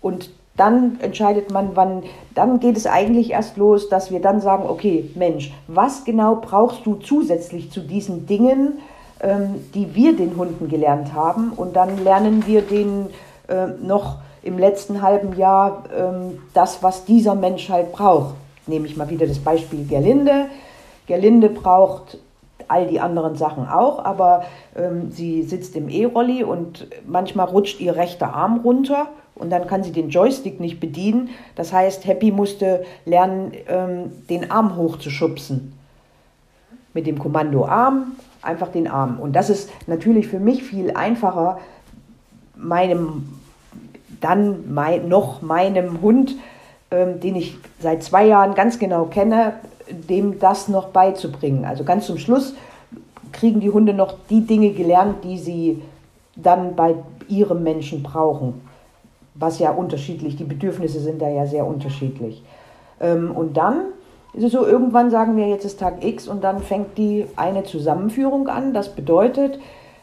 Und 0.00 0.30
dann 0.56 1.00
entscheidet 1.00 1.50
man, 1.50 1.70
wann, 1.74 2.04
dann 2.34 2.60
geht 2.60 2.76
es 2.76 2.86
eigentlich 2.86 3.30
erst 3.30 3.56
los, 3.56 3.88
dass 3.88 4.10
wir 4.10 4.20
dann 4.20 4.40
sagen, 4.40 4.64
okay, 4.68 5.10
Mensch, 5.14 5.52
was 5.66 6.04
genau 6.04 6.36
brauchst 6.36 6.86
du 6.86 6.94
zusätzlich 6.94 7.70
zu 7.72 7.80
diesen 7.80 8.26
Dingen, 8.26 8.78
ähm, 9.20 9.64
die 9.74 9.94
wir 9.94 10.16
den 10.16 10.36
Hunden 10.36 10.68
gelernt 10.68 11.12
haben? 11.12 11.52
Und 11.56 11.74
dann 11.74 12.04
lernen 12.04 12.46
wir 12.46 12.62
den 12.62 13.06
äh, 13.48 13.66
noch 13.82 14.18
im 14.42 14.58
letzten 14.58 15.02
halben 15.02 15.36
Jahr 15.36 15.84
ähm, 15.96 16.38
das, 16.52 16.82
was 16.82 17.04
dieser 17.04 17.34
Mensch 17.34 17.68
halt 17.68 17.92
braucht. 17.92 18.34
Nehme 18.66 18.86
ich 18.86 18.96
mal 18.96 19.10
wieder 19.10 19.26
das 19.26 19.38
Beispiel 19.38 19.84
Gerlinde 19.86 20.46
Gerlinde 21.06 21.48
braucht 21.48 22.18
all 22.68 22.86
die 22.86 23.00
anderen 23.00 23.36
Sachen 23.36 23.68
auch, 23.68 24.04
aber 24.04 24.44
ähm, 24.76 25.10
sie 25.10 25.42
sitzt 25.42 25.76
im 25.76 25.88
E-Rolli 25.88 26.44
und 26.44 26.86
manchmal 27.06 27.46
rutscht 27.46 27.80
ihr 27.80 27.96
rechter 27.96 28.34
Arm 28.34 28.60
runter 28.60 29.08
und 29.34 29.50
dann 29.50 29.66
kann 29.66 29.82
sie 29.82 29.92
den 29.92 30.10
Joystick 30.10 30.60
nicht 30.60 30.80
bedienen. 30.80 31.30
Das 31.56 31.72
heißt, 31.72 32.06
Happy 32.06 32.30
musste 32.30 32.84
lernen, 33.04 33.52
ähm, 33.68 34.12
den 34.30 34.50
Arm 34.50 34.76
hochzuschubsen. 34.76 35.72
Mit 36.92 37.06
dem 37.06 37.18
Kommando 37.18 37.66
Arm, 37.66 38.12
einfach 38.40 38.68
den 38.68 38.86
Arm. 38.86 39.18
Und 39.18 39.34
das 39.34 39.50
ist 39.50 39.70
natürlich 39.88 40.28
für 40.28 40.38
mich 40.38 40.62
viel 40.62 40.92
einfacher, 40.92 41.58
meinem, 42.56 43.40
dann 44.20 44.72
mein, 44.72 45.08
noch 45.08 45.42
meinem 45.42 46.00
Hund, 46.00 46.36
ähm, 46.92 47.18
den 47.18 47.34
ich 47.34 47.56
seit 47.80 48.04
zwei 48.04 48.26
Jahren 48.26 48.54
ganz 48.54 48.78
genau 48.78 49.06
kenne, 49.06 49.54
dem 49.88 50.38
das 50.38 50.68
noch 50.68 50.88
beizubringen. 50.88 51.64
Also 51.64 51.84
ganz 51.84 52.06
zum 52.06 52.18
Schluss 52.18 52.54
kriegen 53.32 53.60
die 53.60 53.70
Hunde 53.70 53.94
noch 53.94 54.14
die 54.30 54.42
Dinge 54.42 54.70
gelernt, 54.70 55.24
die 55.24 55.38
sie 55.38 55.82
dann 56.36 56.74
bei 56.74 56.94
ihrem 57.28 57.62
Menschen 57.62 58.02
brauchen. 58.02 58.60
Was 59.34 59.58
ja 59.58 59.70
unterschiedlich, 59.70 60.36
die 60.36 60.44
Bedürfnisse 60.44 61.00
sind 61.00 61.20
da 61.20 61.28
ja 61.28 61.46
sehr 61.46 61.66
unterschiedlich. 61.66 62.42
Ähm, 63.00 63.32
und 63.32 63.56
dann 63.56 63.86
ist 64.32 64.44
es 64.44 64.52
so, 64.52 64.66
irgendwann 64.66 65.10
sagen 65.10 65.36
wir, 65.36 65.48
jetzt 65.48 65.64
ist 65.64 65.80
Tag 65.80 66.04
X 66.04 66.28
und 66.28 66.42
dann 66.42 66.60
fängt 66.60 66.98
die 66.98 67.26
eine 67.36 67.64
Zusammenführung 67.64 68.48
an. 68.48 68.74
Das 68.74 68.94
bedeutet, 68.94 69.58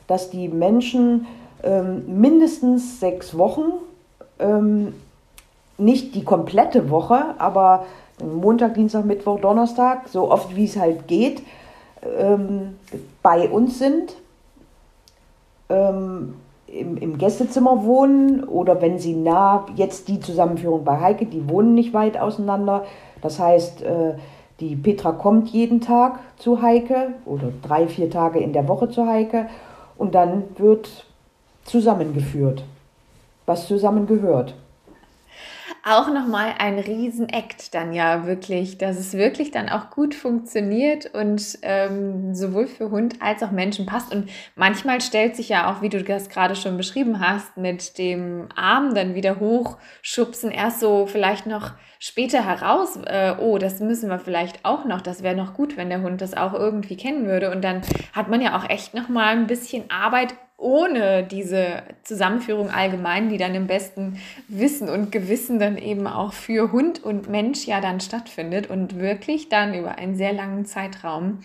dass 0.07 0.29
die 0.29 0.47
Menschen 0.47 1.27
ähm, 1.63 2.03
mindestens 2.07 2.99
sechs 2.99 3.37
Wochen, 3.37 3.63
ähm, 4.39 4.93
nicht 5.77 6.15
die 6.15 6.23
komplette 6.23 6.89
Woche, 6.89 7.35
aber 7.37 7.85
Montag, 8.21 8.75
Dienstag, 8.75 9.05
Mittwoch, 9.05 9.39
Donnerstag, 9.39 10.07
so 10.07 10.31
oft 10.31 10.55
wie 10.55 10.65
es 10.65 10.77
halt 10.77 11.07
geht, 11.07 11.41
ähm, 12.03 12.77
bei 13.21 13.49
uns 13.49 13.79
sind, 13.79 14.15
ähm, 15.69 16.35
im, 16.67 16.97
im, 16.97 17.17
Gästezimmer 17.17 17.83
wohnen 17.83 18.43
oder 18.43 18.81
wenn 18.81 18.97
sie 18.97 19.13
nah, 19.13 19.65
jetzt 19.75 20.07
die 20.07 20.19
Zusammenführung 20.19 20.83
bei 20.83 20.99
Heike, 20.99 21.25
die 21.25 21.49
wohnen 21.49 21.73
nicht 21.73 21.93
weit 21.93 22.17
auseinander. 22.17 22.85
Das 23.21 23.39
heißt, 23.39 23.81
äh, 23.81 24.13
die 24.59 24.75
Petra 24.75 25.11
kommt 25.11 25.49
jeden 25.49 25.81
Tag 25.81 26.19
zu 26.37 26.61
Heike 26.61 27.13
oder 27.25 27.51
drei, 27.61 27.87
vier 27.87 28.09
Tage 28.09 28.39
in 28.39 28.53
der 28.53 28.67
Woche 28.67 28.89
zu 28.89 29.05
Heike 29.05 29.47
und 29.97 30.15
dann 30.15 30.43
wird 30.57 31.05
zusammengeführt, 31.65 32.63
was 33.45 33.67
zusammengehört 33.67 34.55
auch 35.83 36.07
nochmal 36.13 36.53
ein 36.59 36.77
Riesenakt 36.77 37.73
dann 37.73 37.93
ja 37.93 38.25
wirklich, 38.25 38.77
dass 38.77 38.97
es 38.97 39.13
wirklich 39.13 39.51
dann 39.51 39.69
auch 39.69 39.89
gut 39.89 40.13
funktioniert 40.13 41.13
und 41.13 41.57
ähm, 41.63 42.35
sowohl 42.35 42.67
für 42.67 42.91
Hund 42.91 43.15
als 43.21 43.41
auch 43.41 43.51
Menschen 43.51 43.85
passt. 43.85 44.13
Und 44.13 44.29
manchmal 44.55 45.01
stellt 45.01 45.35
sich 45.35 45.49
ja 45.49 45.71
auch, 45.71 45.81
wie 45.81 45.89
du 45.89 46.03
das 46.03 46.29
gerade 46.29 46.55
schon 46.55 46.77
beschrieben 46.77 47.19
hast, 47.19 47.57
mit 47.57 47.97
dem 47.97 48.49
Arm 48.55 48.93
dann 48.93 49.15
wieder 49.15 49.39
hochschubsen, 49.39 50.51
erst 50.51 50.79
so 50.79 51.07
vielleicht 51.07 51.47
noch 51.47 51.73
später 51.99 52.45
heraus, 52.45 52.97
äh, 53.05 53.35
oh, 53.39 53.57
das 53.57 53.79
müssen 53.79 54.09
wir 54.09 54.19
vielleicht 54.19 54.65
auch 54.65 54.85
noch, 54.85 55.01
das 55.01 55.23
wäre 55.23 55.35
noch 55.35 55.53
gut, 55.53 55.77
wenn 55.77 55.89
der 55.89 56.01
Hund 56.01 56.21
das 56.21 56.35
auch 56.35 56.53
irgendwie 56.53 56.97
kennen 56.97 57.27
würde. 57.27 57.51
Und 57.51 57.63
dann 57.63 57.81
hat 58.13 58.27
man 58.27 58.41
ja 58.41 58.57
auch 58.57 58.69
echt 58.69 58.93
nochmal 58.93 59.35
ein 59.35 59.47
bisschen 59.47 59.89
Arbeit 59.89 60.35
ohne 60.61 61.23
diese 61.23 61.83
Zusammenführung 62.03 62.69
allgemein, 62.69 63.29
die 63.29 63.37
dann 63.37 63.55
im 63.55 63.67
besten 63.67 64.19
Wissen 64.47 64.89
und 64.89 65.11
Gewissen 65.11 65.59
dann 65.59 65.77
eben 65.77 66.07
auch 66.07 66.33
für 66.33 66.71
Hund 66.71 67.03
und 67.03 67.29
Mensch 67.29 67.65
ja 67.65 67.81
dann 67.81 67.99
stattfindet 67.99 68.69
und 68.69 68.99
wirklich 68.99 69.49
dann 69.49 69.73
über 69.73 69.97
einen 69.97 70.15
sehr 70.15 70.33
langen 70.33 70.65
Zeitraum. 70.65 71.39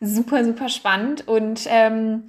Super, 0.00 0.44
super 0.44 0.68
spannend 0.68 1.26
und 1.26 1.66
ähm, 1.68 2.24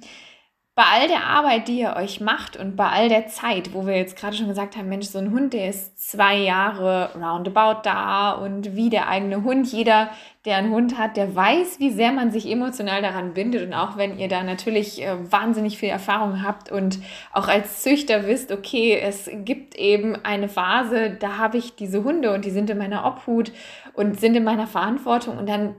bei 0.80 0.86
all 0.98 1.08
der 1.08 1.26
Arbeit, 1.26 1.68
die 1.68 1.80
ihr 1.80 1.94
euch 1.94 2.22
macht 2.22 2.56
und 2.56 2.74
bei 2.74 2.88
all 2.88 3.10
der 3.10 3.26
Zeit, 3.26 3.74
wo 3.74 3.86
wir 3.86 3.98
jetzt 3.98 4.16
gerade 4.16 4.34
schon 4.34 4.48
gesagt 4.48 4.78
haben, 4.78 4.88
Mensch, 4.88 5.08
so 5.08 5.18
ein 5.18 5.30
Hund, 5.30 5.52
der 5.52 5.68
ist 5.68 6.10
zwei 6.10 6.38
Jahre 6.38 7.10
roundabout 7.14 7.82
da 7.82 8.30
und 8.30 8.74
wie 8.76 8.88
der 8.88 9.06
eigene 9.06 9.44
Hund, 9.44 9.70
jeder, 9.70 10.08
der 10.46 10.56
einen 10.56 10.72
Hund 10.72 10.96
hat, 10.96 11.18
der 11.18 11.36
weiß, 11.36 11.80
wie 11.80 11.90
sehr 11.90 12.12
man 12.12 12.30
sich 12.30 12.50
emotional 12.50 13.02
daran 13.02 13.34
bindet 13.34 13.66
und 13.66 13.74
auch 13.74 13.98
wenn 13.98 14.18
ihr 14.18 14.28
da 14.28 14.42
natürlich 14.42 15.02
äh, 15.02 15.30
wahnsinnig 15.30 15.76
viel 15.76 15.90
Erfahrung 15.90 16.42
habt 16.42 16.72
und 16.72 16.98
auch 17.34 17.48
als 17.48 17.82
Züchter 17.82 18.26
wisst, 18.26 18.50
okay, 18.50 18.98
es 18.98 19.28
gibt 19.44 19.74
eben 19.74 20.16
eine 20.24 20.48
Phase, 20.48 21.10
da 21.10 21.36
habe 21.36 21.58
ich 21.58 21.76
diese 21.76 22.04
Hunde 22.04 22.32
und 22.32 22.46
die 22.46 22.50
sind 22.50 22.70
in 22.70 22.78
meiner 22.78 23.04
Obhut 23.04 23.52
und 23.92 24.18
sind 24.18 24.34
in 24.34 24.44
meiner 24.44 24.66
Verantwortung 24.66 25.36
und 25.36 25.46
dann 25.46 25.74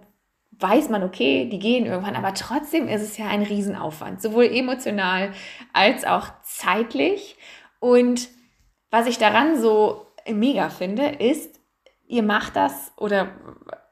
weiß 0.62 0.90
man, 0.90 1.04
okay, 1.04 1.50
die 1.50 1.60
gehen 1.60 1.86
irgendwann, 1.86 2.16
aber 2.16 2.34
trotzdem 2.34 2.88
ist 2.88 3.02
es 3.02 3.18
ja 3.18 3.28
ein 3.28 3.44
Riesenaufwand, 3.44 4.22
sowohl 4.22 4.46
emotional 4.46 5.34
als 5.74 6.06
auch 6.06 6.28
zeitlich. 6.44 7.36
Und 7.80 8.30
was 8.90 9.08
ich 9.08 9.18
daran 9.18 9.60
so 9.60 10.06
mega 10.30 10.70
finde, 10.70 11.08
ist, 11.08 11.60
ihr 12.08 12.24
macht 12.24 12.56
das 12.56 12.94
oder 12.98 13.32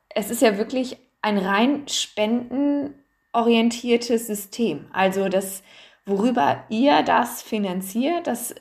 es 0.09 0.29
ist 0.29 0.41
ja 0.41 0.57
wirklich 0.57 0.97
ein 1.21 1.37
rein 1.37 1.87
spendenorientiertes 1.87 4.27
System. 4.27 4.87
Also 4.91 5.29
das, 5.29 5.63
worüber 6.05 6.65
ihr 6.69 7.03
das 7.03 7.41
finanziert, 7.41 8.27
das 8.27 8.53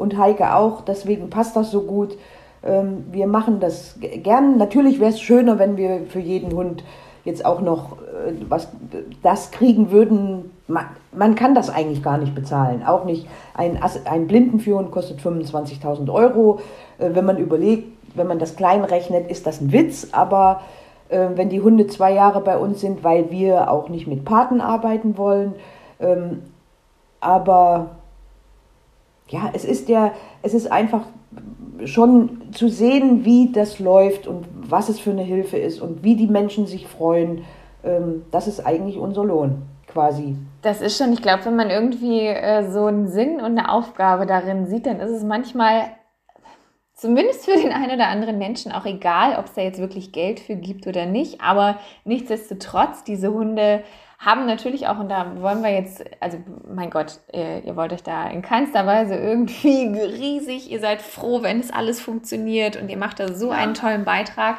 und 0.01 0.19
Heike 0.19 0.55
auch, 0.55 0.81
deswegen 0.81 1.31
passt 1.31 1.57
das 1.57 1.71
so 1.71 1.83
gut. 1.83 2.17
Ähm, 2.63 3.05
wir 3.11 3.27
machen 3.27 3.61
das 3.61 3.99
gern. 4.01 4.57
Natürlich 4.57 5.01
wäre 5.01 5.11
es 5.11 5.21
schöner, 5.21 5.59
wenn 5.59 5.77
wir 5.77 6.07
für 6.09 6.21
jeden 6.21 6.53
Hund 6.53 6.85
jetzt 7.25 7.45
auch 7.45 7.61
noch 7.61 7.99
äh, 7.99 8.33
was 8.49 8.69
das 9.23 9.51
kriegen 9.51 9.91
würden. 9.91 10.51
Man, 10.67 10.87
man, 11.13 11.35
kann 11.35 11.55
das 11.55 11.71
eigentlich 11.71 12.03
gar 12.03 12.19
nicht 12.19 12.35
bezahlen. 12.35 12.83
Auch 12.85 13.05
nicht 13.05 13.27
ein, 13.55 13.79
ein 14.05 14.27
Blindenführen 14.27 14.91
kostet 14.91 15.21
25.000 15.21 16.13
Euro. 16.13 16.61
Äh, 16.99 17.11
wenn 17.15 17.25
man 17.25 17.39
überlegt, 17.39 17.89
wenn 18.15 18.27
man 18.27 18.39
das 18.39 18.57
klein 18.57 18.85
rechnet, 18.85 19.31
ist 19.31 19.47
das 19.47 19.61
ein 19.61 19.73
Witz. 19.73 20.09
Aber 20.13 20.61
äh, 21.09 21.29
wenn 21.35 21.49
die 21.49 21.61
Hunde 21.61 21.87
zwei 21.87 22.13
Jahre 22.13 22.41
bei 22.41 22.59
uns 22.59 22.81
sind, 22.81 23.05
weil 23.05 23.31
wir 23.31 23.71
auch 23.71 23.89
nicht 23.89 24.07
mit 24.07 24.25
Paten 24.25 24.61
arbeiten 24.61 25.17
wollen, 25.17 25.55
ähm, 25.99 26.43
aber 27.21 28.00
ja, 29.31 29.51
es 29.53 29.65
ist 29.65 29.89
ja, 29.89 30.13
es 30.43 30.55
ist 30.55 30.71
einfach 30.71 31.03
schon 31.85 32.53
zu 32.53 32.69
sehen, 32.69 33.25
wie 33.25 33.51
das 33.53 33.79
läuft 33.79 34.27
und 34.27 34.47
was 34.53 34.89
es 34.89 35.01
für 35.01 35.11
eine 35.11 35.23
Hilfe 35.23 35.57
ist 35.57 35.81
und 35.81 36.05
wie 36.05 36.17
die 36.17 36.27
Menschen 36.27 36.67
sich 36.67 36.87
freuen, 36.87 37.45
ähm, 37.83 38.25
das 38.31 38.47
ist 38.47 38.61
eigentlich 38.61 38.99
unser 38.99 39.25
Lohn 39.25 39.63
quasi. 39.87 40.37
Das 40.63 40.81
ist 40.81 40.99
schon, 40.99 41.13
ich 41.13 41.23
glaube, 41.23 41.47
wenn 41.47 41.57
man 41.57 41.71
irgendwie 41.71 42.27
äh, 42.27 42.71
so 42.71 42.85
einen 42.85 43.09
Sinn 43.09 43.37
und 43.37 43.59
eine 43.59 43.73
Aufgabe 43.73 44.27
darin 44.27 44.67
sieht, 44.67 44.87
dann 44.87 45.01
ist 45.01 45.11
es 45.11 45.25
manchmal 45.25 45.85
zumindest 47.01 47.47
für 47.47 47.57
den 47.57 47.73
einen 47.73 47.93
oder 47.93 48.09
anderen 48.09 48.39
Menschen 48.39 48.73
auch 48.73 48.85
egal, 48.85 49.39
ob 49.39 49.47
es 49.47 49.55
da 49.55 49.63
jetzt 49.63 49.81
wirklich 49.81 50.13
Geld 50.13 50.39
für 50.39 50.57
gibt 50.57 50.87
oder 50.87 51.07
nicht. 51.07 51.41
Aber 51.41 51.79
nichtsdestotrotz, 52.05 53.05
diese 53.05 53.33
Hunde 53.33 53.83
haben 54.19 54.45
natürlich 54.45 54.87
auch, 54.87 54.99
und 54.99 55.09
da 55.09 55.41
wollen 55.41 55.63
wir 55.63 55.73
jetzt, 55.73 56.05
also 56.21 56.39
mein 56.71 56.91
Gott, 56.91 57.21
ihr, 57.33 57.65
ihr, 57.65 57.75
wollt 57.75 57.95
euch 57.95 58.03
da 58.03 58.29
in 58.29 58.43
keinster 58.43 58.87
Weise 58.87 59.15
irgendwie 59.15 59.87
riesig, 59.97 60.71
ihr 60.71 60.79
seid 60.79 61.01
froh, 61.01 61.43
wenn 61.43 61.61
es 61.61 61.73
alles 61.73 62.01
funktioniert 62.01 62.77
und 62.77 62.91
ihr 62.91 62.99
macht 62.99 63.19
da 63.19 63.33
so 63.33 63.51
einen 63.51 63.73
tollen 63.73 64.05
Beitrag. 64.05 64.59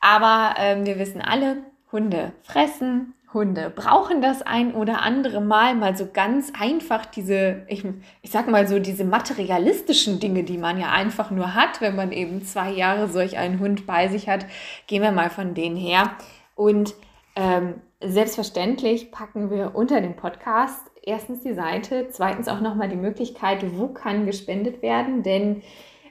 Aber 0.00 0.54
ähm, 0.58 0.84
wir 0.84 0.98
wissen 0.98 1.22
alle, 1.22 1.58
Hunde 1.90 2.32
fressen, 2.42 3.14
Hunde 3.34 3.70
brauchen 3.74 4.20
das 4.20 4.42
ein 4.42 4.74
oder 4.74 5.02
andere 5.02 5.40
Mal 5.40 5.74
mal 5.74 5.96
so 5.96 6.08
ganz 6.12 6.52
einfach 6.58 7.06
diese, 7.06 7.62
ich, 7.68 7.84
ich 8.22 8.30
sag 8.30 8.48
mal 8.48 8.68
so, 8.68 8.78
diese 8.78 9.04
materialistischen 9.04 10.20
Dinge, 10.20 10.44
die 10.44 10.58
man 10.58 10.78
ja 10.78 10.90
einfach 10.90 11.30
nur 11.30 11.54
hat, 11.54 11.80
wenn 11.80 11.96
man 11.96 12.12
eben 12.12 12.44
zwei 12.44 12.70
Jahre 12.70 13.08
solch 13.08 13.38
einen 13.38 13.60
Hund 13.60 13.86
bei 13.86 14.08
sich 14.08 14.28
hat. 14.28 14.46
Gehen 14.86 15.02
wir 15.02 15.12
mal 15.12 15.30
von 15.30 15.54
denen 15.54 15.76
her. 15.76 16.12
Und 16.54 16.94
ähm, 17.36 17.74
selbstverständlich 18.00 19.10
packen 19.10 19.50
wir 19.50 19.74
unter 19.74 20.00
dem 20.00 20.16
Podcast 20.16 20.90
erstens 21.02 21.40
die 21.40 21.54
Seite, 21.54 22.08
zweitens 22.10 22.48
auch 22.48 22.60
nochmal 22.60 22.88
die 22.88 22.96
Möglichkeit, 22.96 23.64
wo 23.76 23.88
kann 23.88 24.26
gespendet 24.26 24.82
werden, 24.82 25.22
denn 25.22 25.62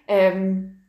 ähm, 0.07 0.80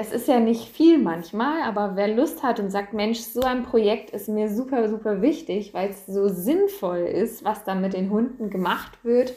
es 0.00 0.12
ist 0.12 0.28
ja 0.28 0.40
nicht 0.40 0.66
viel 0.74 0.98
manchmal, 0.98 1.60
aber 1.62 1.94
wer 1.94 2.08
Lust 2.08 2.42
hat 2.42 2.58
und 2.58 2.70
sagt, 2.70 2.94
Mensch, 2.94 3.18
so 3.18 3.42
ein 3.42 3.64
Projekt 3.64 4.10
ist 4.10 4.30
mir 4.30 4.48
super, 4.48 4.88
super 4.88 5.20
wichtig, 5.20 5.74
weil 5.74 5.90
es 5.90 6.06
so 6.06 6.28
sinnvoll 6.28 7.00
ist, 7.00 7.44
was 7.44 7.64
da 7.64 7.74
mit 7.74 7.92
den 7.92 8.08
Hunden 8.08 8.48
gemacht 8.48 9.04
wird. 9.04 9.34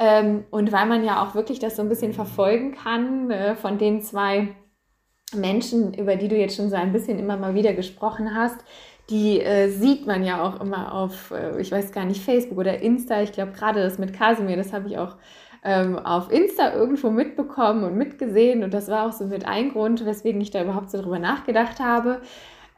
Ähm, 0.00 0.42
und 0.50 0.72
weil 0.72 0.86
man 0.86 1.04
ja 1.04 1.22
auch 1.22 1.36
wirklich 1.36 1.60
das 1.60 1.76
so 1.76 1.82
ein 1.82 1.88
bisschen 1.88 2.12
verfolgen 2.12 2.72
kann 2.74 3.30
äh, 3.30 3.54
von 3.54 3.78
den 3.78 4.02
zwei 4.02 4.48
Menschen, 5.32 5.94
über 5.94 6.16
die 6.16 6.26
du 6.26 6.36
jetzt 6.36 6.56
schon 6.56 6.70
so 6.70 6.76
ein 6.76 6.92
bisschen 6.92 7.20
immer 7.20 7.36
mal 7.36 7.54
wieder 7.54 7.72
gesprochen 7.72 8.34
hast, 8.34 8.58
die 9.10 9.40
äh, 9.40 9.68
sieht 9.68 10.08
man 10.08 10.24
ja 10.24 10.42
auch 10.42 10.60
immer 10.60 10.92
auf, 10.92 11.30
äh, 11.30 11.60
ich 11.60 11.70
weiß 11.70 11.92
gar 11.92 12.04
nicht, 12.04 12.20
Facebook 12.20 12.58
oder 12.58 12.80
Insta. 12.80 13.22
Ich 13.22 13.30
glaube, 13.30 13.52
gerade 13.52 13.80
das 13.80 13.98
mit 13.98 14.12
Kasimir, 14.12 14.56
das 14.56 14.72
habe 14.72 14.88
ich 14.88 14.98
auch 14.98 15.14
ähm, 15.64 15.98
auf 15.98 16.30
Insta 16.30 16.74
irgendwo 16.74 17.10
mitbekommen 17.10 17.84
und 17.84 17.96
mitgesehen. 17.96 18.62
Und 18.62 18.74
das 18.74 18.88
war 18.88 19.08
auch 19.08 19.12
so 19.12 19.26
mit 19.26 19.46
ein 19.46 19.72
Grund, 19.72 20.04
weswegen 20.04 20.40
ich 20.40 20.50
da 20.50 20.62
überhaupt 20.62 20.90
so 20.90 21.00
drüber 21.00 21.18
nachgedacht 21.18 21.80
habe. 21.80 22.20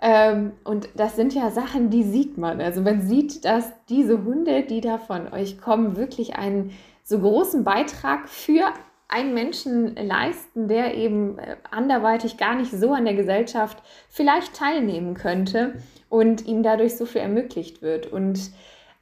Ähm, 0.01 0.53
und 0.63 0.89
das 0.95 1.17
sind 1.17 1.35
ja 1.35 1.51
Sachen, 1.51 1.91
die 1.91 2.05
sieht 2.05 2.39
man. 2.39 2.61
Also 2.61 2.81
man 2.81 3.01
sieht, 3.01 3.45
dass 3.45 3.73
diese 3.89 4.25
Hunde, 4.25 4.63
die 4.63 4.81
da 4.81 4.99
von 4.99 5.33
euch 5.33 5.61
kommen, 5.61 5.97
wirklich 5.97 6.37
einen 6.37 6.73
so 7.03 7.19
großen 7.19 7.65
Beitrag 7.65 8.29
für 8.29 8.73
einen 9.09 9.35
Menschen 9.35 9.95
leisten, 9.97 10.69
der 10.69 10.95
eben 10.95 11.39
äh, 11.39 11.57
anderweitig 11.71 12.37
gar 12.37 12.57
nicht 12.57 12.73
so 12.73 12.93
an 12.93 13.05
der 13.05 13.15
Gesellschaft 13.15 13.79
vielleicht 14.11 14.55
teilnehmen 14.55 15.15
könnte 15.15 15.75
und 16.09 16.47
ihm 16.47 16.63
dadurch 16.63 16.97
so 16.97 17.07
viel 17.07 17.21
ermöglicht 17.21 17.83
wird. 17.83 18.07
Und 18.07 18.51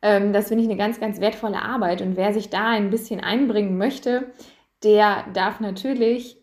das 0.04 0.48
finde 0.48 0.64
ich 0.64 0.68
eine 0.68 0.76
ganz, 0.76 1.00
ganz 1.00 1.18
wertvolle 1.18 1.62
Arbeit. 1.62 2.02
Und 2.02 2.16
wer 2.16 2.34
sich 2.34 2.50
da 2.50 2.68
ein 2.68 2.90
bisschen 2.90 3.20
einbringen 3.20 3.78
möchte, 3.78 4.30
der 4.82 5.24
darf 5.32 5.60
natürlich, 5.60 6.36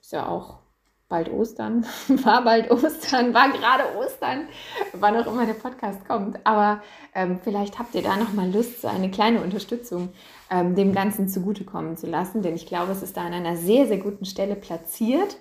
ist 0.00 0.12
ja 0.12 0.28
auch 0.28 0.60
bald 1.08 1.28
Ostern, 1.28 1.84
war 2.08 2.44
bald 2.44 2.70
Ostern, 2.70 3.34
war 3.34 3.50
gerade 3.50 3.82
Ostern, 3.98 4.46
wann 4.92 5.16
auch 5.16 5.26
immer 5.26 5.46
der 5.46 5.54
Podcast 5.54 6.06
kommt. 6.06 6.38
Aber 6.46 6.80
ähm, 7.12 7.40
vielleicht 7.42 7.80
habt 7.80 7.92
ihr 7.96 8.02
da 8.02 8.16
nochmal 8.16 8.52
Lust, 8.52 8.80
so 8.80 8.86
eine 8.86 9.10
kleine 9.10 9.42
Unterstützung 9.42 10.10
ähm, 10.48 10.76
dem 10.76 10.94
Ganzen 10.94 11.28
zugutekommen 11.28 11.96
zu 11.96 12.06
lassen, 12.06 12.40
denn 12.40 12.54
ich 12.54 12.66
glaube, 12.66 12.92
es 12.92 13.02
ist 13.02 13.16
da 13.16 13.22
an 13.22 13.32
einer 13.32 13.56
sehr, 13.56 13.88
sehr 13.88 13.98
guten 13.98 14.26
Stelle 14.26 14.54
platziert. 14.54 15.38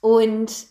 Und 0.00 0.68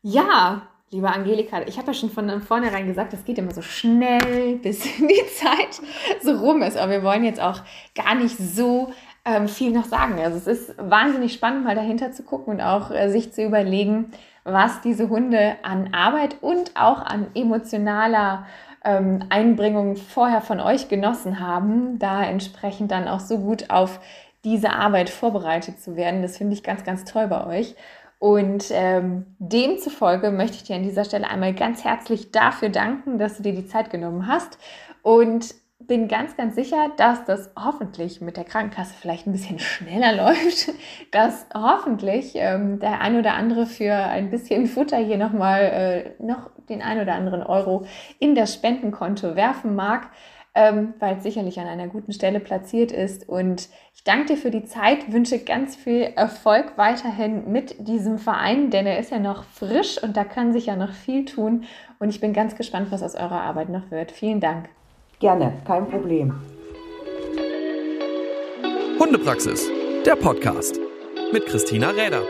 ja, 0.00 0.69
Liebe 0.92 1.08
Angelika, 1.08 1.62
ich 1.68 1.78
habe 1.78 1.86
ja 1.86 1.94
schon 1.94 2.10
von 2.10 2.42
vornherein 2.42 2.88
gesagt, 2.88 3.12
es 3.12 3.24
geht 3.24 3.38
immer 3.38 3.54
so 3.54 3.62
schnell, 3.62 4.56
bis 4.56 4.82
die 4.98 5.26
Zeit 5.36 5.80
so 6.20 6.32
rum 6.32 6.62
ist. 6.62 6.76
Aber 6.76 6.90
wir 6.90 7.04
wollen 7.04 7.22
jetzt 7.22 7.40
auch 7.40 7.60
gar 7.94 8.16
nicht 8.16 8.36
so 8.36 8.92
ähm, 9.24 9.46
viel 9.46 9.70
noch 9.70 9.84
sagen. 9.84 10.18
Also 10.18 10.36
es 10.36 10.48
ist 10.48 10.74
wahnsinnig 10.78 11.32
spannend, 11.32 11.62
mal 11.62 11.76
dahinter 11.76 12.10
zu 12.10 12.24
gucken 12.24 12.54
und 12.54 12.60
auch 12.60 12.90
äh, 12.90 13.08
sich 13.08 13.32
zu 13.32 13.44
überlegen, 13.44 14.10
was 14.42 14.80
diese 14.80 15.08
Hunde 15.08 15.58
an 15.62 15.94
Arbeit 15.94 16.38
und 16.40 16.72
auch 16.74 17.02
an 17.02 17.28
emotionaler 17.36 18.46
ähm, 18.84 19.20
Einbringung 19.28 19.94
vorher 19.94 20.40
von 20.40 20.58
euch 20.58 20.88
genossen 20.88 21.38
haben, 21.38 22.00
da 22.00 22.24
entsprechend 22.24 22.90
dann 22.90 23.06
auch 23.06 23.20
so 23.20 23.38
gut 23.38 23.70
auf 23.70 24.00
diese 24.42 24.70
Arbeit 24.70 25.08
vorbereitet 25.08 25.80
zu 25.80 25.94
werden. 25.94 26.22
Das 26.22 26.38
finde 26.38 26.54
ich 26.54 26.64
ganz, 26.64 26.82
ganz 26.82 27.04
toll 27.04 27.28
bei 27.28 27.46
euch. 27.46 27.76
Und 28.20 28.66
ähm, 28.70 29.34
demzufolge 29.38 30.30
möchte 30.30 30.58
ich 30.58 30.64
dir 30.64 30.76
an 30.76 30.82
dieser 30.82 31.06
Stelle 31.06 31.28
einmal 31.30 31.54
ganz 31.54 31.84
herzlich 31.84 32.30
dafür 32.30 32.68
danken, 32.68 33.18
dass 33.18 33.38
du 33.38 33.42
dir 33.42 33.54
die 33.54 33.66
Zeit 33.66 33.88
genommen 33.88 34.26
hast 34.26 34.58
und 35.00 35.54
bin 35.78 36.06
ganz, 36.06 36.36
ganz 36.36 36.54
sicher, 36.54 36.90
dass 36.98 37.24
das 37.24 37.50
hoffentlich 37.58 38.20
mit 38.20 38.36
der 38.36 38.44
Krankenkasse 38.44 38.92
vielleicht 39.00 39.26
ein 39.26 39.32
bisschen 39.32 39.58
schneller 39.58 40.12
läuft, 40.24 40.68
dass 41.12 41.46
hoffentlich 41.54 42.32
ähm, 42.34 42.78
der 42.78 43.00
ein 43.00 43.18
oder 43.18 43.32
andere 43.32 43.64
für 43.64 43.94
ein 43.94 44.28
bisschen 44.28 44.66
Futter 44.66 44.98
hier 44.98 45.16
nochmal 45.16 45.62
äh, 45.62 46.22
noch 46.22 46.50
den 46.68 46.82
ein 46.82 47.00
oder 47.00 47.14
anderen 47.14 47.42
Euro 47.42 47.86
in 48.18 48.34
das 48.34 48.52
Spendenkonto 48.52 49.34
werfen 49.34 49.74
mag 49.74 50.10
ähm, 50.54 50.94
weil 50.98 51.16
es 51.16 51.22
sicherlich 51.22 51.60
an 51.60 51.66
einer 51.66 51.86
guten 51.86 52.12
Stelle 52.12 52.40
platziert 52.40 52.92
ist. 52.92 53.28
Und 53.28 53.68
ich 54.00 54.04
danke 54.04 54.32
dir 54.32 54.36
für 54.38 54.50
die 54.50 54.64
Zeit, 54.64 55.12
wünsche 55.12 55.40
ganz 55.40 55.76
viel 55.76 56.00
Erfolg 56.16 56.72
weiterhin 56.76 57.52
mit 57.52 57.86
diesem 57.86 58.16
Verein, 58.16 58.70
denn 58.70 58.86
er 58.86 58.98
ist 58.98 59.10
ja 59.10 59.18
noch 59.18 59.44
frisch 59.44 60.02
und 60.02 60.16
da 60.16 60.24
kann 60.24 60.54
sich 60.54 60.64
ja 60.64 60.74
noch 60.74 60.94
viel 60.94 61.26
tun. 61.26 61.64
Und 61.98 62.08
ich 62.08 62.18
bin 62.18 62.32
ganz 62.32 62.56
gespannt, 62.56 62.90
was 62.90 63.02
aus 63.02 63.14
eurer 63.14 63.42
Arbeit 63.42 63.68
noch 63.68 63.90
wird. 63.90 64.10
Vielen 64.10 64.40
Dank. 64.40 64.70
Gerne, 65.18 65.52
kein 65.66 65.86
Problem. 65.86 66.32
Hundepraxis, 68.98 69.68
der 70.06 70.16
Podcast 70.16 70.80
mit 71.34 71.44
Christina 71.44 71.90
Räder. 71.90 72.22